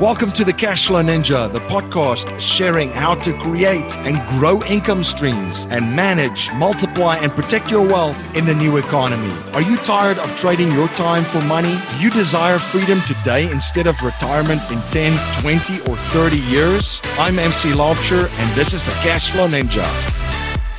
[0.00, 5.66] Welcome to the Cashflow Ninja, the podcast sharing how to create and grow income streams
[5.70, 9.32] and manage, multiply, and protect your wealth in the new economy.
[9.54, 11.78] Are you tired of trading your time for money?
[11.92, 17.00] Do you desire freedom today instead of retirement in 10, 20, or 30 years?
[17.18, 19.86] I'm MC Laubscher, and this is the Cashflow Ninja.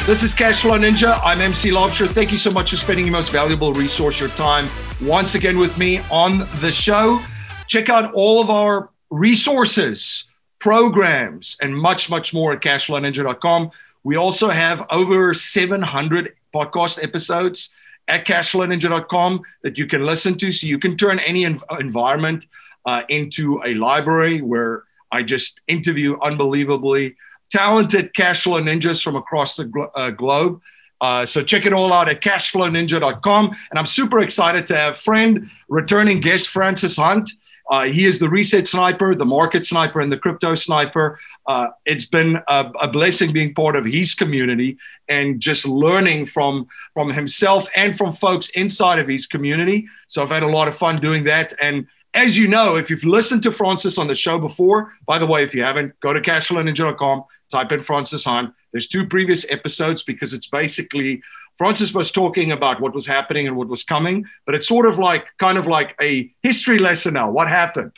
[0.05, 1.20] This is Cashflow Ninja.
[1.23, 2.07] I'm MC Laubscher.
[2.07, 4.68] Thank you so much for spending your most valuable resource, your time,
[5.02, 7.20] once again with me on the show.
[7.65, 10.25] Check out all of our resources,
[10.59, 13.71] programs, and much, much more at cashflowninja.com.
[14.03, 17.73] We also have over 700 podcast episodes
[18.07, 20.51] at cashflowninja.com that you can listen to.
[20.51, 22.45] So you can turn any env- environment
[22.85, 27.15] uh, into a library where I just interview unbelievably
[27.49, 30.62] talented cashflow ninjas from across the glo- uh, globe.
[30.99, 33.55] Uh, so check it all out at cashflowninja.com.
[33.70, 37.29] And I'm super excited to have friend, returning guest Francis Hunt.
[37.70, 41.20] Uh, he is the reset sniper, the market sniper, and the crypto sniper.
[41.46, 46.68] Uh, it's been a, a, blessing being part of his community and just learning from
[46.93, 49.88] from himself and from folks inside of his community.
[50.07, 51.54] So I've had a lot of fun doing that.
[51.62, 55.26] And as you know, if you've listened to Francis on the show before, by the
[55.26, 58.54] way, if you haven't, go to cashflowninja.com, type in Francis Hunt.
[58.71, 61.21] There's two previous episodes because it's basically
[61.58, 65.00] Francis was talking about what was happening and what was coming, but it's sort of
[65.00, 67.31] like kind of like a history lesson now.
[67.31, 67.91] What happened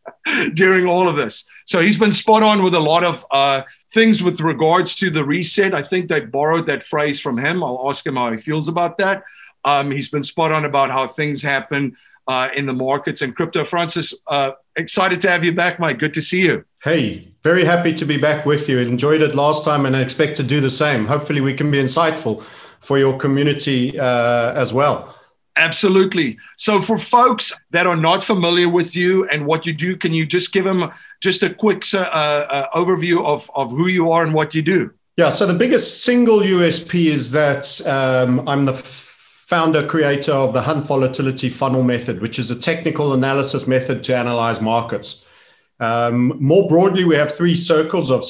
[0.54, 1.46] during all of this?
[1.64, 5.24] So he's been spot on with a lot of uh, things with regards to the
[5.24, 5.74] reset.
[5.74, 7.64] I think they borrowed that phrase from him.
[7.64, 9.24] I'll ask him how he feels about that.
[9.64, 11.96] Um, he's been spot on about how things happen
[12.28, 13.64] uh, in the markets and crypto.
[13.64, 15.98] Francis, uh, excited to have you back, Mike.
[15.98, 16.64] Good to see you.
[16.82, 18.78] Hey, very happy to be back with you.
[18.78, 21.06] Enjoyed it last time and I expect to do the same.
[21.06, 22.46] Hopefully, we can be insightful
[22.80, 25.14] for your community uh, as well.
[25.56, 26.38] Absolutely.
[26.56, 30.26] So, for folks that are not familiar with you and what you do, can you
[30.26, 30.90] just give them
[31.22, 34.90] just a quick uh, uh, overview of, of who you are and what you do?
[35.16, 35.30] Yeah.
[35.30, 40.86] So, the biggest single USP is that um, I'm the founder creator of the Hunt
[40.86, 45.24] Volatility Funnel Method, which is a technical analysis method to analyze markets.
[45.80, 48.24] Um, more broadly, we have three circles of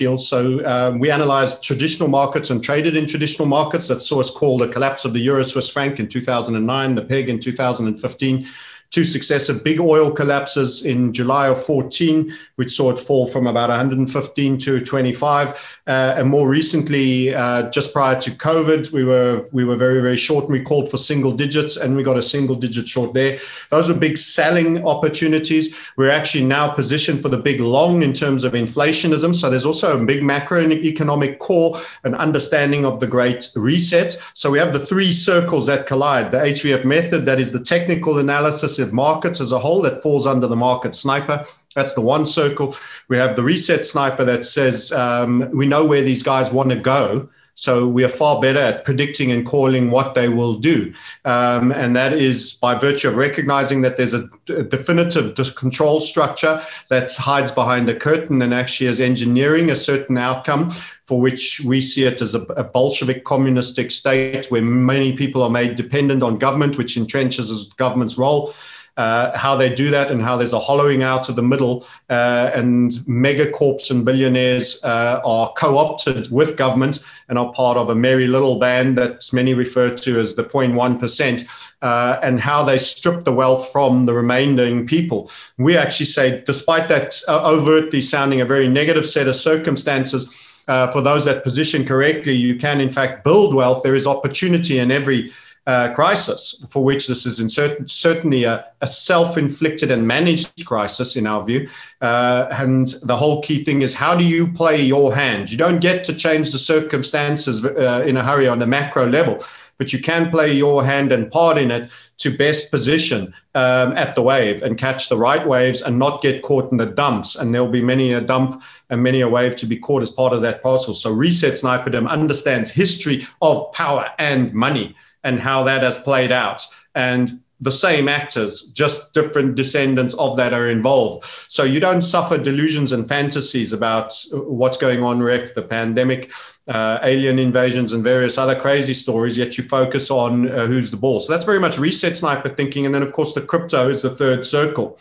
[0.00, 0.28] skills.
[0.28, 3.86] So um, we analyzed traditional markets and traded in traditional markets.
[3.88, 7.28] That saw us call the collapse of the euro Swiss franc in 2009, the peg
[7.28, 8.46] in 2015
[8.90, 13.70] two successive big oil collapses in July of 14, which saw it fall from about
[13.70, 15.80] 115 to 25.
[15.86, 20.18] Uh, and more recently, uh, just prior to COVID, we were we were very very
[20.18, 23.38] short, and we called for single digits, and we got a single digit short there.
[23.70, 25.74] Those were big selling opportunities.
[25.96, 29.34] We're actually now positioned for the big long in terms of inflationism.
[29.34, 34.20] So there's also a big macroeconomic core, and understanding of the Great Reset.
[34.34, 38.18] So we have the three circles that collide: the HVF method, that is the technical
[38.18, 41.42] analysis of markets as a whole that falls under the market sniper.
[41.74, 42.76] That's the one circle.
[43.08, 46.76] We have the reset sniper that says um, we know where these guys want to
[46.76, 47.28] go.
[47.54, 50.94] So we are far better at predicting and calling what they will do.
[51.26, 56.62] Um, and that is by virtue of recognizing that there's a, a definitive control structure
[56.88, 60.70] that hides behind a curtain and actually is engineering a certain outcome
[61.04, 65.50] for which we see it as a, a Bolshevik communistic state where many people are
[65.50, 68.54] made dependent on government, which entrenches as government's role
[69.00, 72.50] uh, how they do that and how there's a hollowing out of the middle uh,
[72.52, 76.98] and megacorps and billionaires uh, are co-opted with government
[77.30, 81.48] and are part of a merry little band that many refer to as the 0.1%.
[81.80, 85.30] Uh, and how they strip the wealth from the remaining people.
[85.56, 90.90] We actually say, despite that uh, overtly sounding a very negative set of circumstances, uh,
[90.92, 93.82] for those that position correctly, you can in fact build wealth.
[93.82, 95.32] There is opportunity in every
[95.70, 101.28] uh, crisis, for which this is certain, certainly a, a, self-inflicted and managed crisis in
[101.28, 101.68] our view.
[102.00, 105.48] Uh, and the whole key thing is how do you play your hand?
[105.48, 109.44] You don't get to change the circumstances uh, in a hurry on a macro level,
[109.78, 114.16] but you can play your hand and part in it to best position um, at
[114.16, 117.36] the wave and catch the right waves and not get caught in the dumps.
[117.36, 120.32] And there'll be many a dump and many a wave to be caught as part
[120.32, 120.94] of that parcel.
[120.94, 126.66] So Reset Sniperdom understands history of power and money and how that has played out.
[126.94, 131.24] And the same actors, just different descendants of that are involved.
[131.48, 136.32] So you don't suffer delusions and fantasies about what's going on, ref the pandemic,
[136.68, 140.96] uh, alien invasions, and various other crazy stories, yet you focus on uh, who's the
[140.96, 141.26] boss.
[141.26, 142.86] So that's very much reset sniper thinking.
[142.86, 144.98] And then, of course, the crypto is the third circle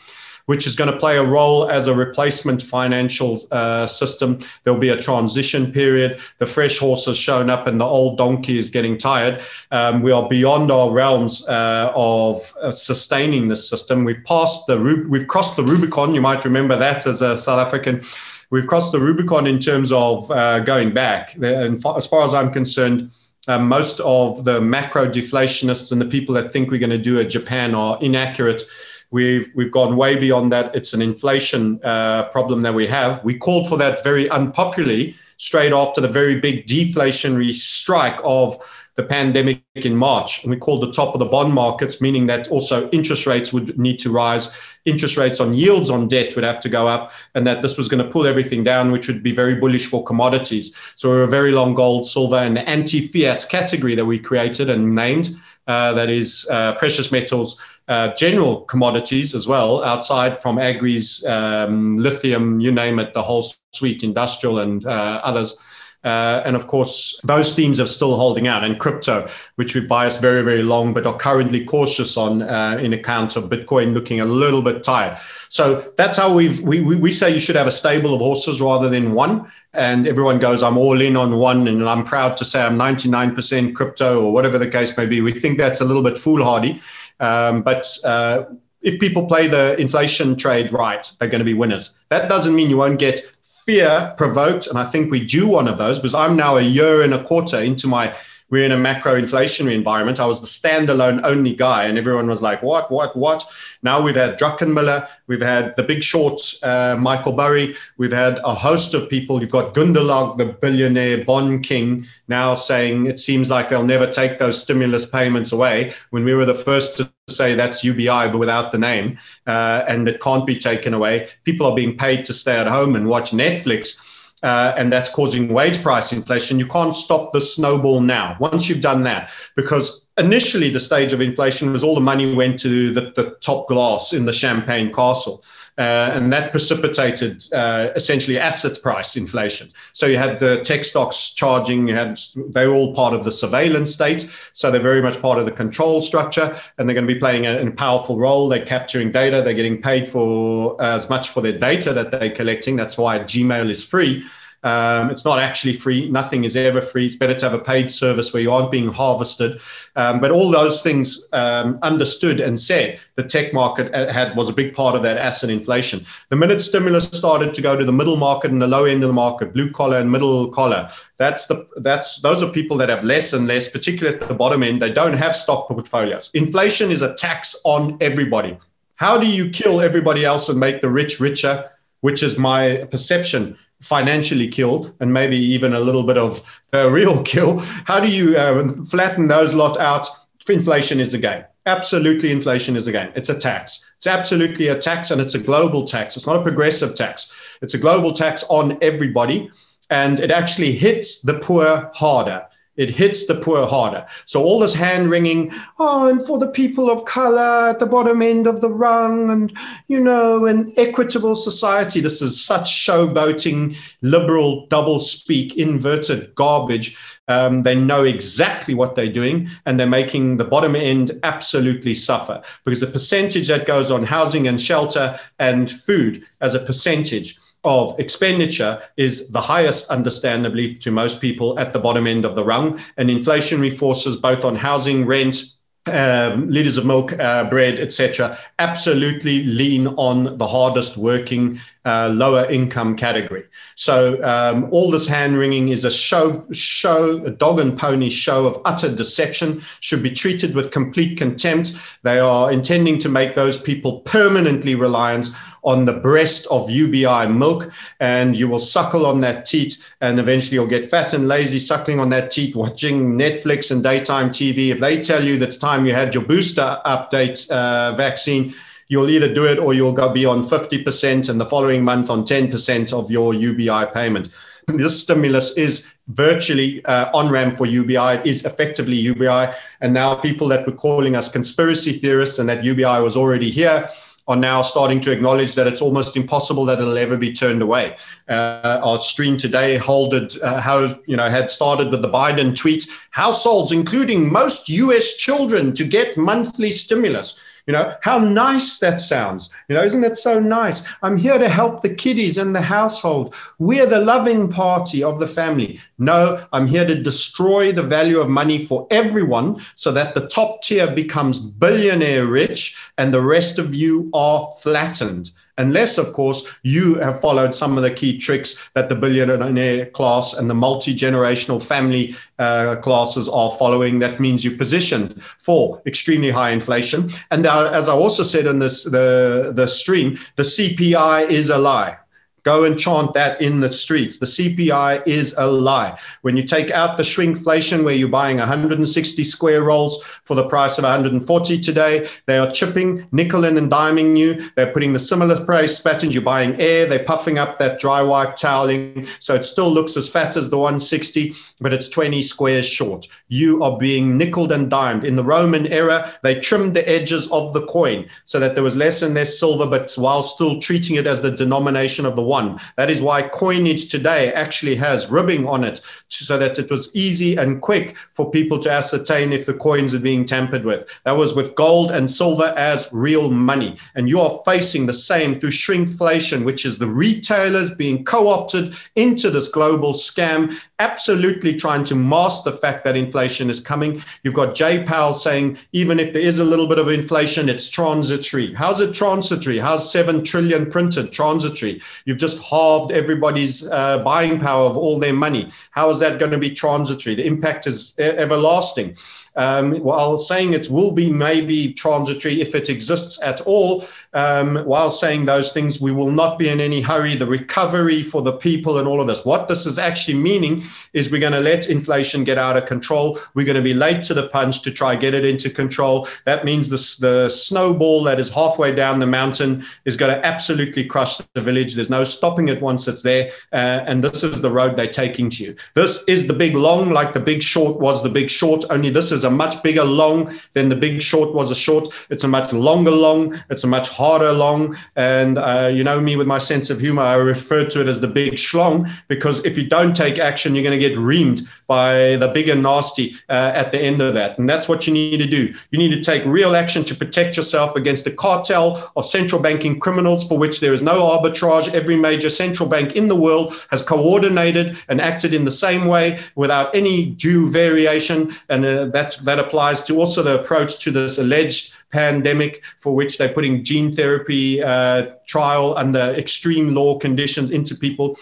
[0.49, 4.39] which is going to play a role as a replacement financial uh, system.
[4.63, 6.19] There'll be a transition period.
[6.39, 9.43] The fresh horse has shown up and the old donkey is getting tired.
[9.69, 14.03] Um, we are beyond our realms uh, of uh, sustaining this system.
[14.03, 16.15] We've passed the, we've crossed the Rubicon.
[16.15, 18.01] You might remember that as a South African
[18.49, 21.35] we've crossed the Rubicon in terms of uh, going back.
[21.35, 23.11] And as far as I'm concerned,
[23.47, 27.19] uh, most of the macro deflationists and the people that think we're going to do
[27.19, 28.63] a Japan are inaccurate.
[29.11, 30.75] We've we've gone way beyond that.
[30.75, 33.23] It's an inflation uh, problem that we have.
[33.23, 38.61] We called for that very unpopularly straight after the very big deflationary strike of
[38.99, 40.43] the pandemic in March.
[40.43, 43.79] And we called the top of the bond markets, meaning that also interest rates would
[43.79, 44.53] need to rise,
[44.83, 47.87] interest rates on yields on debt would have to go up, and that this was
[47.87, 50.75] going to pull everything down, which would be very bullish for commodities.
[50.95, 54.69] So we're a very long gold, silver, and the anti fiat category that we created
[54.69, 55.29] and named.
[55.65, 61.97] Uh, that is uh, precious metals, uh, general commodities as well, outside from agris, um,
[61.97, 65.57] lithium, you name it, the whole suite, industrial and uh, others.
[66.03, 68.63] Uh, and of course, those themes are still holding out.
[68.63, 72.93] And crypto, which we biased very, very long, but are currently cautious on uh, in
[72.93, 75.17] account of Bitcoin looking a little bit tired.
[75.49, 78.87] So that's how we've, we, we say you should have a stable of horses rather
[78.87, 79.51] than one.
[79.73, 81.67] And everyone goes, I'm all in on one.
[81.67, 85.21] And I'm proud to say I'm 99% crypto or whatever the case may be.
[85.21, 86.81] We think that's a little bit foolhardy.
[87.19, 88.45] Um, but uh,
[88.81, 91.97] if people play the inflation trade right, they're going to be winners.
[92.09, 93.21] That doesn't mean you won't get
[93.65, 97.01] fear provoked, and I think we do one of those because I'm now a year
[97.01, 98.15] and a quarter into my
[98.49, 100.19] we're in a macro inflationary environment.
[100.19, 102.91] I was the standalone only guy, and everyone was like, "What?
[102.91, 103.15] What?
[103.15, 103.45] What?"
[103.81, 108.53] Now we've had Druckenmiller, we've had The Big Short, uh, Michael Burry, we've had a
[108.53, 109.39] host of people.
[109.39, 114.37] You've got Gundlach, the billionaire bond king, now saying it seems like they'll never take
[114.39, 115.93] those stimulus payments away.
[116.09, 119.17] When we were the first to say that's UBI, but without the name,
[119.47, 121.29] uh, and it can't be taken away.
[121.43, 124.08] People are being paid to stay at home and watch Netflix.
[124.41, 126.59] Uh, and that's causing wage price inflation.
[126.59, 128.37] You can't stop the snowball now.
[128.39, 132.59] Once you've done that, because initially the stage of inflation was all the money went
[132.59, 135.43] to the, the top glass in the champagne castle.
[135.79, 139.69] Uh, and that precipitated uh, essentially asset price inflation.
[139.93, 143.31] So you had the tech stocks charging, you had they were all part of the
[143.31, 147.13] surveillance state, so they're very much part of the control structure, and they're going to
[147.13, 148.49] be playing a, a powerful role.
[148.49, 152.31] They're capturing data, they're getting paid for uh, as much for their data that they're
[152.31, 152.75] collecting.
[152.75, 154.25] That's why Gmail is free
[154.63, 156.09] um, it's not actually free.
[156.09, 157.05] Nothing is ever free.
[157.05, 159.61] It's better to have a paid service where you aren't being harvested.
[159.95, 164.53] Um, but all those things um, understood and said, the tech market had was a
[164.53, 166.05] big part of that asset inflation.
[166.29, 169.09] The minute stimulus started to go to the middle market and the low end of
[169.09, 173.03] the market, blue collar and middle collar, that's the that's those are people that have
[173.03, 174.81] less and less, particularly at the bottom end.
[174.81, 176.31] They don't have stock portfolios.
[176.33, 178.57] Inflation is a tax on everybody.
[178.95, 181.71] How do you kill everybody else and make the rich richer?
[182.01, 186.41] Which is my perception financially killed and maybe even a little bit of
[186.73, 187.59] a real kill.
[187.85, 190.07] How do you uh, flatten those lot out?
[190.47, 191.43] Inflation is a game.
[191.67, 193.11] Absolutely, inflation is a game.
[193.15, 193.85] It's a tax.
[193.97, 196.17] It's absolutely a tax and it's a global tax.
[196.17, 197.31] It's not a progressive tax.
[197.61, 199.51] It's a global tax on everybody.
[199.91, 202.47] And it actually hits the poor harder
[202.79, 204.05] it hits the poor harder.
[204.25, 208.21] So all this hand wringing, oh, and for the people of color at the bottom
[208.21, 209.55] end of the rung, and
[209.89, 211.99] you know, an equitable society.
[211.99, 216.97] This is such showboating, liberal, double speak, inverted garbage.
[217.27, 222.41] Um, they know exactly what they're doing, and they're making the bottom end absolutely suffer
[222.63, 227.99] because the percentage that goes on housing and shelter and food as a percentage of
[227.99, 232.79] expenditure is the highest, understandably, to most people at the bottom end of the rung.
[232.97, 235.43] And inflationary forces, both on housing, rent,
[235.87, 242.45] um, liters of milk, uh, bread, etc., absolutely lean on the hardest working, uh, lower
[242.49, 243.43] income category.
[243.75, 248.45] So um, all this hand wringing is a show, show, a dog and pony show
[248.45, 249.61] of utter deception.
[249.79, 251.73] Should be treated with complete contempt.
[252.03, 255.29] They are intending to make those people permanently reliant
[255.63, 260.55] on the breast of UBI milk, and you will suckle on that teat, and eventually
[260.55, 264.69] you'll get fat and lazy suckling on that teat, watching Netflix and daytime TV.
[264.69, 268.53] If they tell you that it's time you had your booster update uh, vaccine,
[268.87, 272.23] you'll either do it or you'll go be on 50% and the following month on
[272.23, 274.29] 10% of your UBI payment.
[274.67, 279.53] This stimulus is virtually uh, on ramp for UBI, it is effectively UBI.
[279.81, 283.87] And now people that were calling us conspiracy theorists and that UBI was already here
[284.29, 287.97] are now starting to acknowledge that it's almost impossible that it'll ever be turned away.
[288.29, 292.87] Uh, our stream today holded, uh, how, you know, had started with the Biden tweet,
[293.09, 297.39] households, including most US children, to get monthly stimulus.
[297.69, 299.53] You know, how nice that sounds.
[299.67, 300.83] You know, isn't that so nice?
[301.03, 303.35] I'm here to help the kiddies and the household.
[303.59, 305.79] We're the loving party of the family.
[305.99, 310.63] No, I'm here to destroy the value of money for everyone so that the top
[310.63, 316.95] tier becomes billionaire rich and the rest of you are flattened unless, of course, you
[316.95, 321.61] have followed some of the key tricks that the billionaire class and the multi generational
[321.61, 323.99] family uh, classes are following.
[323.99, 327.09] That means you're positioned for extremely high inflation.
[327.29, 331.57] And uh, as I also said in this the the stream, the CPI is a
[331.57, 331.97] lie.
[332.43, 334.17] Go and chant that in the streets.
[334.17, 335.97] The CPI is a lie.
[336.21, 340.77] When you take out the shrinkflation, where you're buying 160 square rolls for the price
[340.77, 344.49] of 140 today, they are chipping, nickel and diming you.
[344.55, 346.13] They're putting the similar price patterns.
[346.13, 346.85] You're buying air.
[346.85, 349.07] They're puffing up that dry wipe toweling.
[349.19, 353.07] So it still looks as fat as the 160, but it's 20 squares short.
[353.27, 355.03] You are being nickeled and dimed.
[355.05, 358.75] In the Roman era, they trimmed the edges of the coin so that there was
[358.75, 362.59] less and less silver, but while still treating it as the denomination of the one.
[362.77, 367.35] That is why coinage today actually has ribbing on it so that it was easy
[367.35, 370.87] and quick for people to ascertain if the coins are being tampered with.
[371.03, 373.77] That was with gold and silver as real money.
[373.95, 378.75] And you are facing the same through shrinkflation, which is the retailers being co opted
[378.95, 384.01] into this global scam, absolutely trying to mask the fact that inflation is coming.
[384.23, 387.69] You've got Jay Powell saying, even if there is a little bit of inflation, it's
[387.69, 388.53] transitory.
[388.53, 389.59] How's it transitory?
[389.59, 391.81] How's 7 trillion printed transitory?
[392.05, 395.51] You've just halved everybody's uh, buying power of all their money.
[395.71, 397.15] How is that going to be transitory?
[397.15, 398.95] The impact is everlasting.
[399.39, 404.91] Um, while saying it will be maybe transitory if it exists at all, um, while
[404.91, 407.15] saying those things, we will not be in any hurry.
[407.15, 409.23] The recovery for the people and all of this.
[409.23, 413.17] What this is actually meaning is we're going to let inflation get out of control.
[413.33, 416.07] We're going to be late to the punch to try get it into control.
[416.25, 420.83] That means the, the snowball that is halfway down the mountain is going to absolutely
[420.83, 421.75] crush the village.
[421.75, 423.31] There's no stopping it once it's there.
[423.53, 425.55] Uh, and this is the road they're taking to you.
[425.75, 429.13] This is the big long, like the big short was the big short, only this
[429.13, 431.87] is a much bigger long than the big short was a short.
[432.09, 433.41] It's a much longer long.
[433.49, 434.77] It's a much harder long.
[434.95, 438.01] And uh, you know me with my sense of humor, I refer to it as
[438.01, 442.15] the big schlong because if you don't take action, you're going to get reamed by
[442.17, 444.37] the big and nasty uh, at the end of that.
[444.37, 445.53] And that's what you need to do.
[445.71, 449.79] You need to take real action to protect yourself against the cartel of central banking
[449.79, 451.73] criminals for which there is no arbitrage.
[451.73, 456.19] Every major central bank in the world has coordinated and acted in the same way
[456.35, 458.35] without any due variation.
[458.49, 463.17] And uh, that, that applies to also the approach to this alleged pandemic for which
[463.17, 468.15] they're putting gene therapy uh, trial under extreme law conditions into people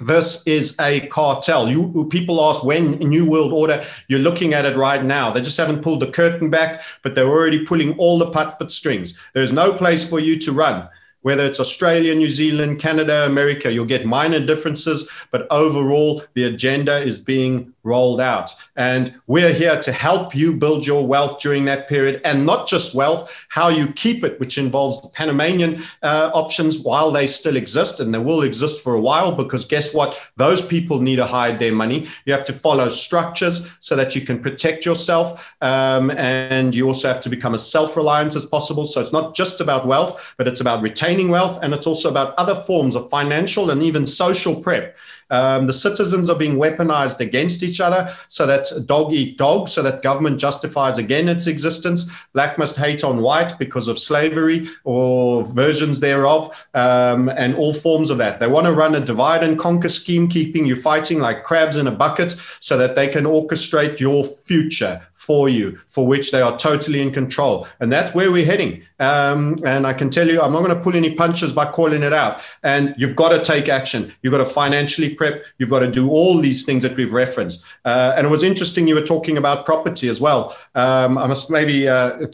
[0.00, 1.68] this is a cartel.
[1.68, 3.84] You people ask when New World Order.
[4.06, 5.32] You're looking at it right now.
[5.32, 9.18] They just haven't pulled the curtain back, but they're already pulling all the puppet strings.
[9.34, 10.88] There's no place for you to run
[11.22, 16.98] whether it's Australia, New Zealand, Canada, America, you'll get minor differences, but overall, the agenda
[17.00, 18.54] is being rolled out.
[18.76, 22.94] And we're here to help you build your wealth during that period, and not just
[22.94, 28.00] wealth, how you keep it, which involves the Panamanian uh, options while they still exist,
[28.00, 30.20] and they will exist for a while, because guess what?
[30.36, 32.06] Those people need to hide their money.
[32.26, 37.08] You have to follow structures so that you can protect yourself, um, and you also
[37.08, 38.86] have to become as self reliant as possible.
[38.86, 42.10] So it's not just about wealth, but it's about retaining retaining wealth, and it's also
[42.10, 44.96] about other forms of financial and even social prep.
[45.30, 49.82] Um, the citizens are being weaponized against each other so that dog eat dog, so
[49.82, 52.10] that government justifies again its existence.
[52.32, 58.10] Black must hate on white because of slavery or versions thereof, um, and all forms
[58.10, 58.40] of that.
[58.40, 61.86] They want to run a divide and conquer scheme, keeping you fighting like crabs in
[61.86, 66.56] a bucket so that they can orchestrate your future for you, for which they are
[66.58, 67.68] totally in control.
[67.80, 68.82] And that's where we're heading.
[68.98, 72.02] Um, and I can tell you, I'm not going to pull any punches by calling
[72.02, 72.40] it out.
[72.62, 74.10] And you've got to take action.
[74.22, 75.44] You've got to financially prep.
[75.58, 77.62] You've got to do all these things that we've referenced.
[77.84, 80.56] Uh, and it was interesting you were talking about property as well.
[80.74, 82.26] Um, I must maybe uh,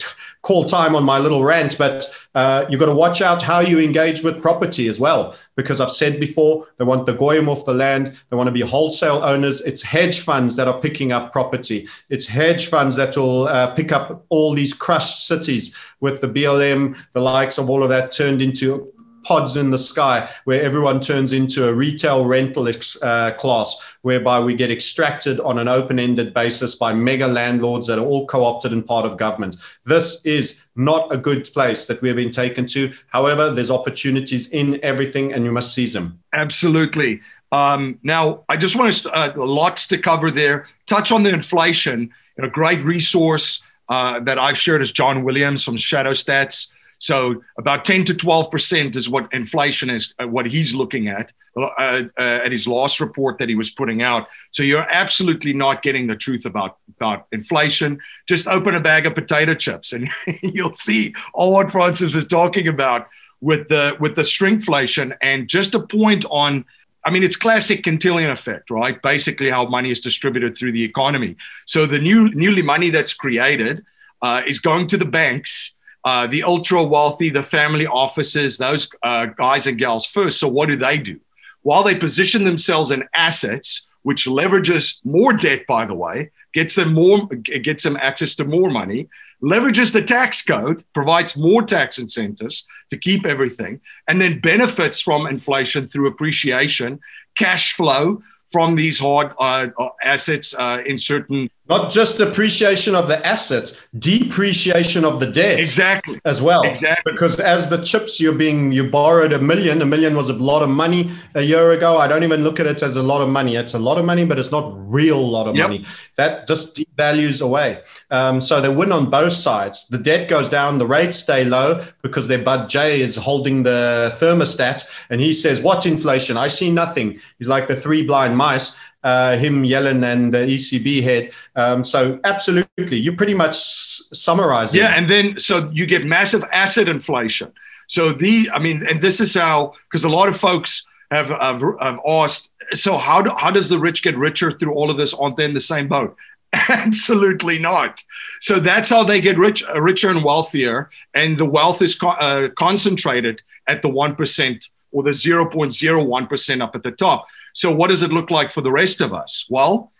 [0.45, 3.79] call time on my little rant, but uh, you've got to watch out how you
[3.79, 5.35] engage with property as well.
[5.55, 8.15] Because I've said before, they want the goyim off the land.
[8.29, 9.61] They want to be wholesale owners.
[9.61, 11.87] It's hedge funds that are picking up property.
[12.09, 16.95] It's hedge funds that will uh, pick up all these crushed cities with the BLM,
[17.13, 18.93] the likes of all of that turned into
[19.25, 22.67] pods in the sky where everyone turns into a retail rental
[23.01, 28.05] uh, class whereby we get extracted on an open-ended basis by mega landlords that are
[28.05, 29.57] all co-opted and part of government.
[29.85, 32.93] This is not a good place that we've been taken to.
[33.07, 36.19] However there's opportunities in everything and you must seize them.
[36.33, 37.21] Absolutely.
[37.51, 40.67] Um, now i just want to uh, lots to cover there.
[40.87, 45.77] Touch on the inflation a great resource uh, that I've shared is John Williams from
[45.77, 46.71] Shadow Stats.
[46.99, 51.33] So about 10 to 12 percent is what inflation is, uh, what he's looking at
[51.57, 54.27] uh, uh, at his last report that he was putting out.
[54.51, 57.99] So you're absolutely not getting the truth about about inflation.
[58.27, 60.09] Just open a bag of potato chips and
[60.41, 63.07] you'll see all what Francis is talking about
[63.41, 65.15] with the with the shrinkflation.
[65.21, 66.65] And just a point on
[67.05, 68.99] I mean, it's classic Cantillon effect, right?
[68.99, 71.35] Basically, how money is distributed through the economy.
[71.67, 73.85] So the new newly money that's created
[74.23, 75.74] uh, is going to the banks,
[76.05, 80.39] uh, the ultra wealthy, the family offices, those uh, guys and gals first.
[80.39, 81.19] So what do they do?
[81.63, 86.93] While they position themselves in assets, which leverages more debt, by the way, gets them
[86.93, 89.09] more, gets them access to more money
[89.41, 95.27] leverages the tax code, provides more tax incentives to keep everything, and then benefits from
[95.27, 96.99] inflation through appreciation,
[97.37, 98.21] cash flow
[98.51, 103.81] from these hard uh, uh assets uh, in certain not just appreciation of the assets,
[103.97, 105.57] depreciation of the debt.
[105.57, 106.19] Exactly.
[106.23, 106.63] As well.
[106.63, 107.11] Exactly.
[107.11, 109.81] Because as the chips you're being, you borrowed a million.
[109.81, 111.97] A million was a lot of money a year ago.
[111.97, 113.55] I don't even look at it as a lot of money.
[113.55, 115.69] It's a lot of money, but it's not real lot of yep.
[115.69, 115.85] money.
[116.17, 117.81] That just devalues away.
[118.11, 119.87] Um, so they win on both sides.
[119.87, 124.15] The debt goes down, the rates stay low because their Bud J is holding the
[124.19, 124.85] thermostat.
[125.09, 126.37] And he says, What inflation?
[126.37, 127.19] I see nothing.
[127.39, 128.75] He's like the three blind mice
[129.05, 131.31] uh, him, Yellen, and the ECB head.
[131.55, 134.79] Um, so absolutely, you pretty much summarize it.
[134.79, 137.53] Yeah, and then so you get massive asset inflation.
[137.87, 141.61] So the, I mean, and this is how because a lot of folks have, have,
[141.79, 142.51] have asked.
[142.73, 145.13] So how do, how does the rich get richer through all of this?
[145.13, 146.17] Aren't they in the same boat?
[146.53, 148.01] Absolutely not.
[148.41, 152.09] So that's how they get rich, uh, richer and wealthier, and the wealth is co-
[152.09, 156.81] uh, concentrated at the one percent or the zero point zero one percent up at
[156.81, 157.27] the top.
[157.55, 159.47] So, what does it look like for the rest of us?
[159.49, 159.91] Well,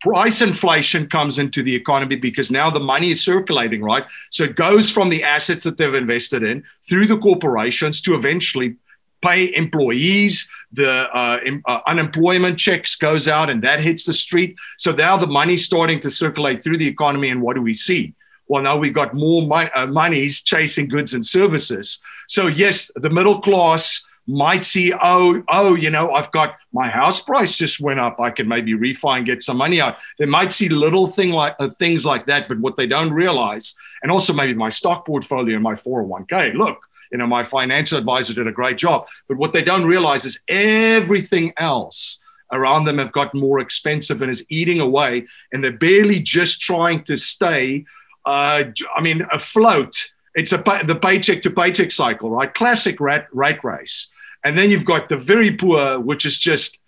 [0.00, 4.04] price inflation comes into the economy because now the money is circulating, right?
[4.30, 8.76] So, it goes from the assets that they've invested in through the corporations to eventually
[9.22, 14.92] pay employees the uh, uh, unemployment checks goes out and that hits the street so
[14.92, 18.14] now the money's starting to circulate through the economy and what do we see
[18.46, 23.10] well now we've got more mo- uh, monies chasing goods and services so yes the
[23.10, 27.98] middle class might see, oh, oh, you know, I've got my house price just went
[27.98, 28.20] up.
[28.20, 29.96] I can maybe refi and get some money out.
[30.18, 33.74] They might see little thing like uh, things like that, but what they don't realize,
[34.02, 36.54] and also maybe my stock portfolio and my 401k.
[36.54, 36.78] Look,
[37.10, 40.42] you know, my financial advisor did a great job, but what they don't realize is
[40.46, 42.18] everything else
[42.52, 47.02] around them have gotten more expensive and is eating away, and they're barely just trying
[47.04, 47.86] to stay.
[48.26, 50.12] Uh, I mean, afloat.
[50.34, 52.52] It's a the paycheck to paycheck cycle, right?
[52.52, 54.10] Classic rat rat race.
[54.44, 56.78] And then you've got the very poor, which is just,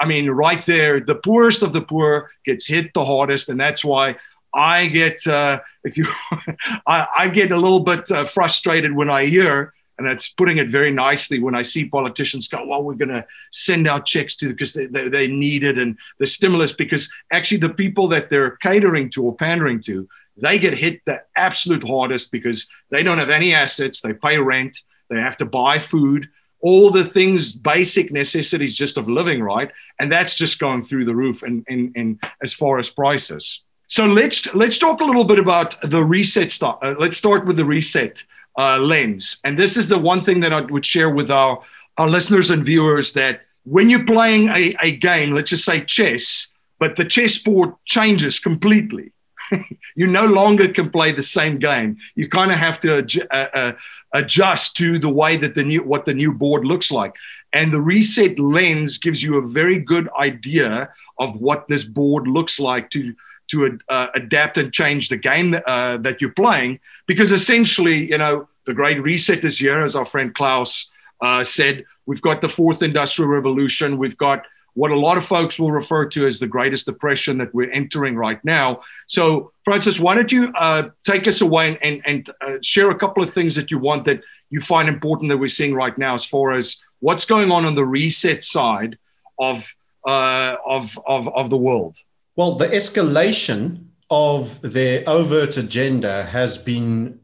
[0.00, 3.48] I mean, right there, the poorest of the poor gets hit the hardest.
[3.48, 4.16] And that's why
[4.54, 6.06] I get, uh, if you,
[6.86, 10.68] I, I, get a little bit uh, frustrated when I hear, and that's putting it
[10.68, 14.48] very nicely when I see politicians go, well, we're going to send out checks to
[14.48, 18.52] because they, they, they need it and the stimulus, because actually the people that they're
[18.52, 23.30] catering to or pandering to, they get hit the absolute hardest because they don't have
[23.30, 24.00] any assets.
[24.00, 24.78] They pay rent.
[25.10, 26.28] They have to buy food
[26.60, 29.70] all the things, basic necessities just of living, right?
[30.00, 33.62] And that's just going through the roof and in, in, in, as far as prices.
[33.86, 36.78] So let's let's talk a little bit about the reset stuff.
[36.82, 38.22] Uh, let's start with the reset
[38.58, 39.38] uh, lens.
[39.44, 41.62] And this is the one thing that I would share with our,
[41.96, 46.48] our listeners and viewers that when you're playing a, a game, let's just say chess,
[46.78, 49.12] but the chessboard changes completely.
[49.94, 51.96] you no longer can play the same game.
[52.14, 53.72] You kind of have to uh, uh,
[54.12, 57.14] adjust to the way that the new what the new board looks like.
[57.52, 62.60] And the reset lens gives you a very good idea of what this board looks
[62.60, 63.14] like to
[63.50, 66.80] to uh, adapt and change the game uh, that you're playing.
[67.06, 70.90] Because essentially, you know, the great reset is here, as our friend Klaus
[71.20, 71.84] uh, said.
[72.04, 73.98] We've got the fourth industrial revolution.
[73.98, 74.46] We've got
[74.78, 78.14] what a lot of folks will refer to as the greatest depression that we're entering
[78.14, 78.80] right now.
[79.08, 82.94] So, Francis, why don't you uh, take us away and, and, and uh, share a
[82.96, 86.14] couple of things that you want that you find important that we're seeing right now
[86.14, 88.98] as far as what's going on on the reset side
[89.36, 89.74] of,
[90.06, 91.96] uh, of, of, of the world?
[92.36, 97.18] Well, the escalation of their overt agenda has been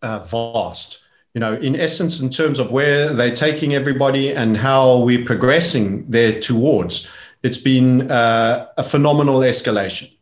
[0.00, 1.00] uh, vast
[1.34, 6.04] you know, in essence, in terms of where they're taking everybody and how we're progressing
[6.06, 7.08] there towards,
[7.42, 10.12] it's been uh, a phenomenal escalation.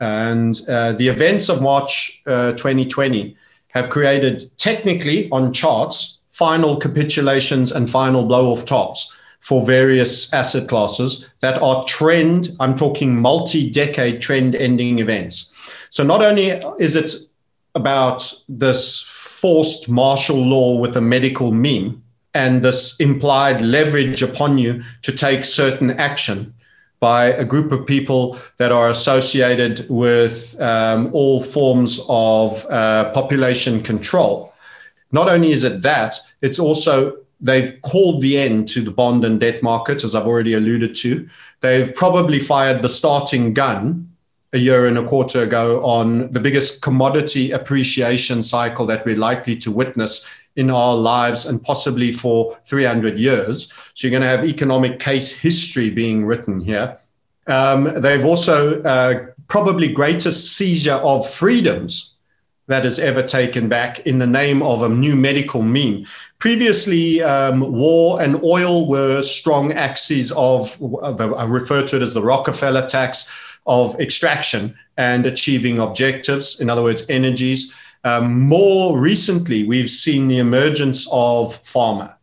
[0.00, 3.36] And uh, the events of March uh, 2020
[3.68, 10.68] have created, technically on charts, final capitulations and final blow off tops for various asset
[10.68, 15.72] classes that are trend, I'm talking multi decade trend ending events.
[15.90, 17.12] So not only is it
[17.74, 19.02] about this
[19.44, 22.02] forced martial law with a medical meme
[22.32, 26.54] and this implied leverage upon you to take certain action
[26.98, 33.82] by a group of people that are associated with um, all forms of uh, population
[33.82, 34.50] control.
[35.12, 39.38] Not only is it that, it's also they've called the end to the bond and
[39.38, 41.28] debt market, as I've already alluded to.
[41.60, 44.08] They've probably fired the starting gun
[44.54, 49.56] a year and a quarter ago on the biggest commodity appreciation cycle that we're likely
[49.56, 50.24] to witness
[50.56, 53.72] in our lives and possibly for 300 years.
[53.94, 56.96] So you're going to have economic case history being written here.
[57.48, 62.14] Um, they've also uh, probably greatest seizure of freedoms
[62.68, 66.06] that has ever taken back in the name of a new medical meme.
[66.38, 72.22] Previously, um, war and oil were strong axes of, I refer to it as the
[72.22, 73.28] Rockefeller tax
[73.66, 77.72] of extraction and achieving objectives, in other words, energies.
[78.04, 82.14] Um, more recently, we've seen the emergence of pharma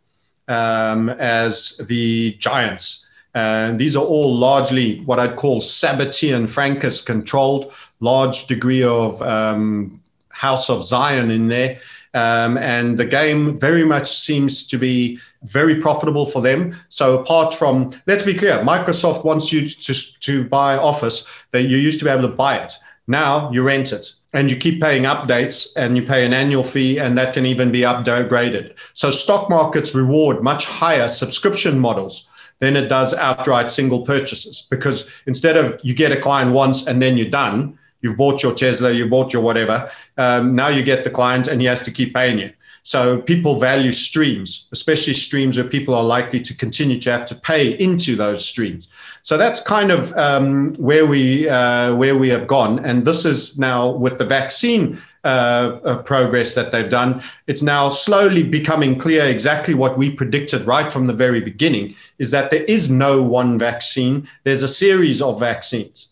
[0.48, 3.08] um, as the giants.
[3.34, 10.02] And these are all largely what I'd call Sabbatean Frankist controlled, large degree of um,
[10.30, 11.80] House of Zion in there.
[12.14, 16.76] Um, and the game very much seems to be very profitable for them.
[16.90, 21.78] So apart from, let's be clear, Microsoft wants you to, to buy Office that you
[21.78, 22.74] used to be able to buy it.
[23.08, 26.98] Now you rent it and you keep paying updates and you pay an annual fee
[26.98, 28.76] and that can even be upgraded.
[28.94, 32.28] So stock markets reward much higher subscription models
[32.60, 37.02] than it does outright single purchases because instead of you get a client once and
[37.02, 41.04] then you're done, you've bought your Tesla, you bought your whatever, um, now you get
[41.04, 42.52] the client and he has to keep paying you.
[42.84, 47.36] So people value streams, especially streams where people are likely to continue to have to
[47.36, 48.90] pay into those streams.
[49.22, 53.60] So that's kind of um, where we uh, where we have gone, and this is
[53.60, 57.22] now with the vaccine uh, uh, progress that they've done.
[57.46, 62.32] It's now slowly becoming clear exactly what we predicted right from the very beginning: is
[62.32, 64.28] that there is no one vaccine.
[64.44, 66.08] There's a series of vaccines.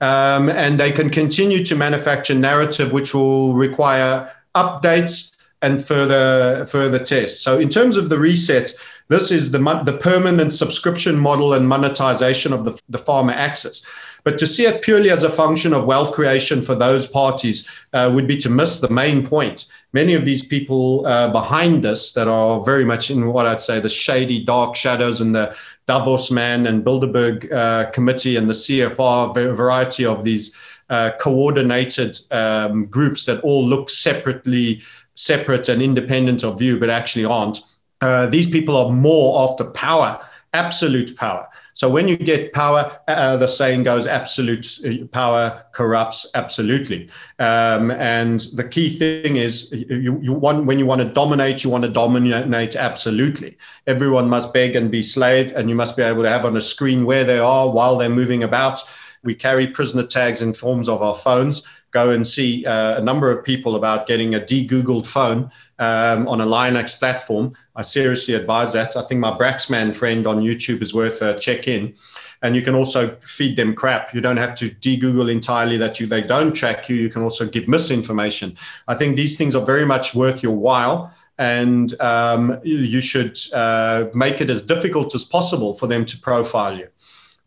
[0.00, 6.98] Um, and they can continue to manufacture narrative which will require updates and further further
[6.98, 7.40] tests.
[7.40, 8.72] So in terms of the reset,
[9.08, 13.84] this is the, the permanent subscription model and monetization of the, the pharma access.
[14.24, 18.10] But to see it purely as a function of wealth creation for those parties uh,
[18.14, 19.66] would be to miss the main point.
[19.92, 23.80] Many of these people uh, behind us that are very much in what I'd say
[23.80, 25.56] the shady, dark shadows and the
[25.88, 30.54] Davos man and Bilderberg uh, committee and the CFR, a variety of these
[30.90, 34.82] uh, coordinated um, groups that all look separately
[35.14, 37.60] separate and independent of view, but actually aren't.
[38.02, 40.20] Uh, these people are more after power,
[40.52, 41.48] absolute power.
[41.78, 47.08] So when you get power, uh, the saying goes, absolute uh, power corrupts absolutely.
[47.38, 51.70] Um, and the key thing is, you, you want when you want to dominate, you
[51.70, 53.56] want to dominate absolutely.
[53.86, 56.60] Everyone must beg and be slave, and you must be able to have on a
[56.60, 58.80] screen where they are while they're moving about.
[59.22, 63.30] We carry prisoner tags in forms of our phones go and see uh, a number
[63.30, 67.54] of people about getting a de-googled phone um, on a Linux platform.
[67.76, 68.96] I seriously advise that.
[68.96, 71.94] I think my Braxman friend on YouTube is worth a check in.
[72.42, 74.14] And you can also feed them crap.
[74.14, 76.96] You don't have to de-Google entirely that you they don't track you.
[76.96, 78.56] You can also give misinformation.
[78.86, 84.06] I think these things are very much worth your while and um, you should uh,
[84.12, 86.88] make it as difficult as possible for them to profile you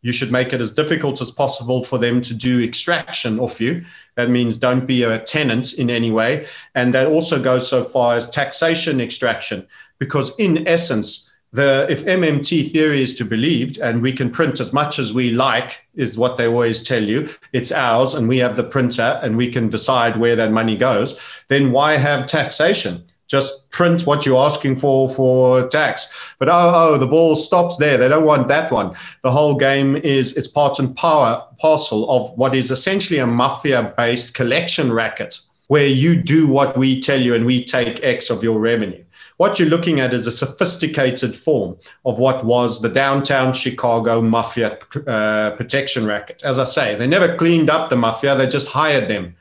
[0.02, 3.86] you should make it as difficult as possible for them to do extraction off you.
[4.16, 6.48] That means don't be a tenant in any way.
[6.76, 9.68] And that also goes so far as taxation extraction,
[10.00, 14.60] because in essence, the if MMT theory is to be believed, and we can print
[14.62, 18.38] as much as we like, is what they always tell you, it's ours, and we
[18.38, 21.20] have the printer, and we can decide where that money goes.
[21.50, 23.04] Then why have taxation?
[23.32, 26.12] Just print what you're asking for for tax.
[26.38, 27.98] But oh, oh, the ball stops there.
[27.98, 28.94] They don't want that one.
[29.24, 34.34] The whole game is it's part and power parcel of what is essentially a mafia-based
[34.34, 38.60] collection racket, where you do what we tell you and we take X of your
[38.60, 39.02] revenue.
[39.38, 44.78] What you're looking at is a sophisticated form of what was the downtown Chicago mafia
[45.08, 46.44] uh, protection racket.
[46.44, 49.36] As I say, they never cleaned up the mafia; they just hired them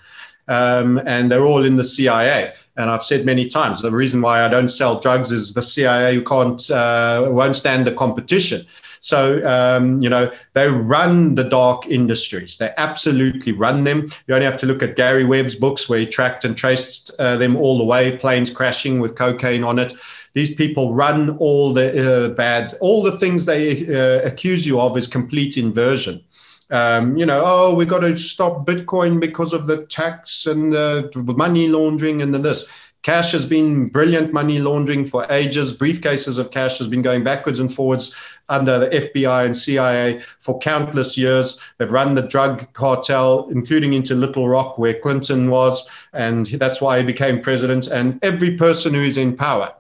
[0.51, 2.53] um, and they're all in the CIA.
[2.77, 6.21] And I've said many times the reason why I don't sell drugs is the CIA
[6.23, 8.67] can't uh, won't stand the competition.
[9.03, 12.59] So um, you know they run the dark industries.
[12.59, 14.09] They absolutely run them.
[14.27, 17.37] You only have to look at Gary Webb's books where he tracked and traced uh,
[17.37, 19.95] them all the way, planes crashing with cocaine on it.
[20.33, 21.89] These people run all the
[22.27, 26.23] uh, bad, all the things they uh, accuse you of is complete inversion.
[26.71, 31.11] Um, you know, oh, we've got to stop Bitcoin because of the tax and the
[31.37, 32.67] money laundering and the this.
[33.03, 35.77] Cash has been brilliant money laundering for ages.
[35.77, 38.15] Briefcases of cash has been going backwards and forwards
[38.51, 41.59] under the FBI and CIA for countless years.
[41.79, 46.99] They've run the drug cartel, including into Little Rock, where Clinton was, and that's why
[46.99, 47.87] he became president.
[47.87, 49.73] And every person who is in power,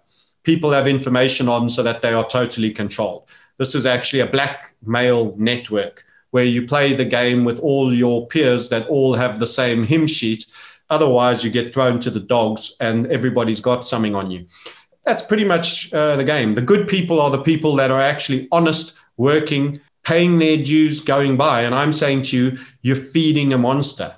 [0.42, 3.28] people have information on so that they are totally controlled.
[3.58, 8.68] This is actually a blackmail network where you play the game with all your peers
[8.68, 10.46] that all have the same hymn sheet
[10.90, 14.44] Otherwise, you get thrown to the dogs and everybody's got something on you.
[15.04, 16.54] That's pretty much uh, the game.
[16.54, 21.36] The good people are the people that are actually honest, working, paying their dues, going
[21.36, 21.62] by.
[21.62, 24.14] And I'm saying to you, you're feeding a monster.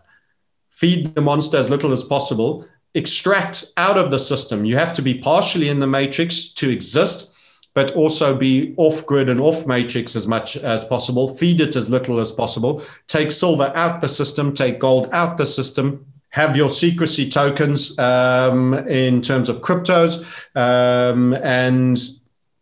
[0.71, 2.67] Feed the monster as little as possible.
[2.95, 4.65] Extract out of the system.
[4.65, 7.32] You have to be partially in the matrix to exist,
[7.75, 11.35] but also be off grid and off matrix as much as possible.
[11.37, 12.83] Feed it as little as possible.
[13.07, 18.75] Take silver out the system, take gold out the system, have your secrecy tokens um,
[18.89, 20.25] in terms of cryptos
[20.57, 21.99] um, and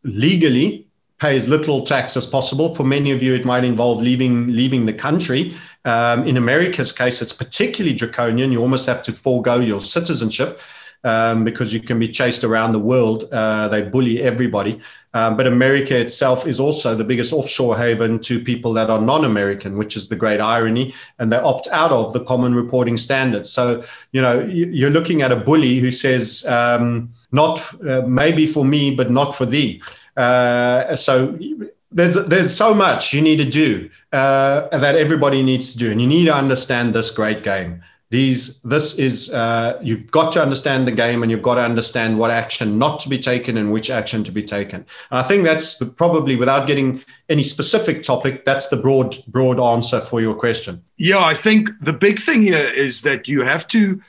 [0.02, 0.86] legally
[1.18, 2.74] pay as little tax as possible.
[2.74, 5.54] For many of you, it might involve leaving leaving the country.
[5.84, 8.52] Um, in America's case, it's particularly draconian.
[8.52, 10.60] You almost have to forego your citizenship
[11.04, 13.28] um, because you can be chased around the world.
[13.30, 14.80] Uh, they bully everybody.
[15.12, 19.24] Um, but America itself is also the biggest offshore haven to people that are non
[19.24, 20.94] American, which is the great irony.
[21.18, 23.50] And they opt out of the common reporting standards.
[23.50, 28.64] So, you know, you're looking at a bully who says, um, not uh, maybe for
[28.64, 29.82] me, but not for thee.
[30.16, 31.36] Uh, so,
[31.92, 36.00] there's there's so much you need to do uh, that everybody needs to do, and
[36.00, 40.86] you need to understand this great game these this is uh, you've got to understand
[40.86, 43.88] the game and you've got to understand what action not to be taken and which
[43.88, 44.84] action to be taken.
[45.10, 49.60] And i think that's the, probably without getting any specific topic that's the broad broad
[49.60, 50.82] answer for your question.
[50.96, 54.02] Yeah i think the big thing here is that you have to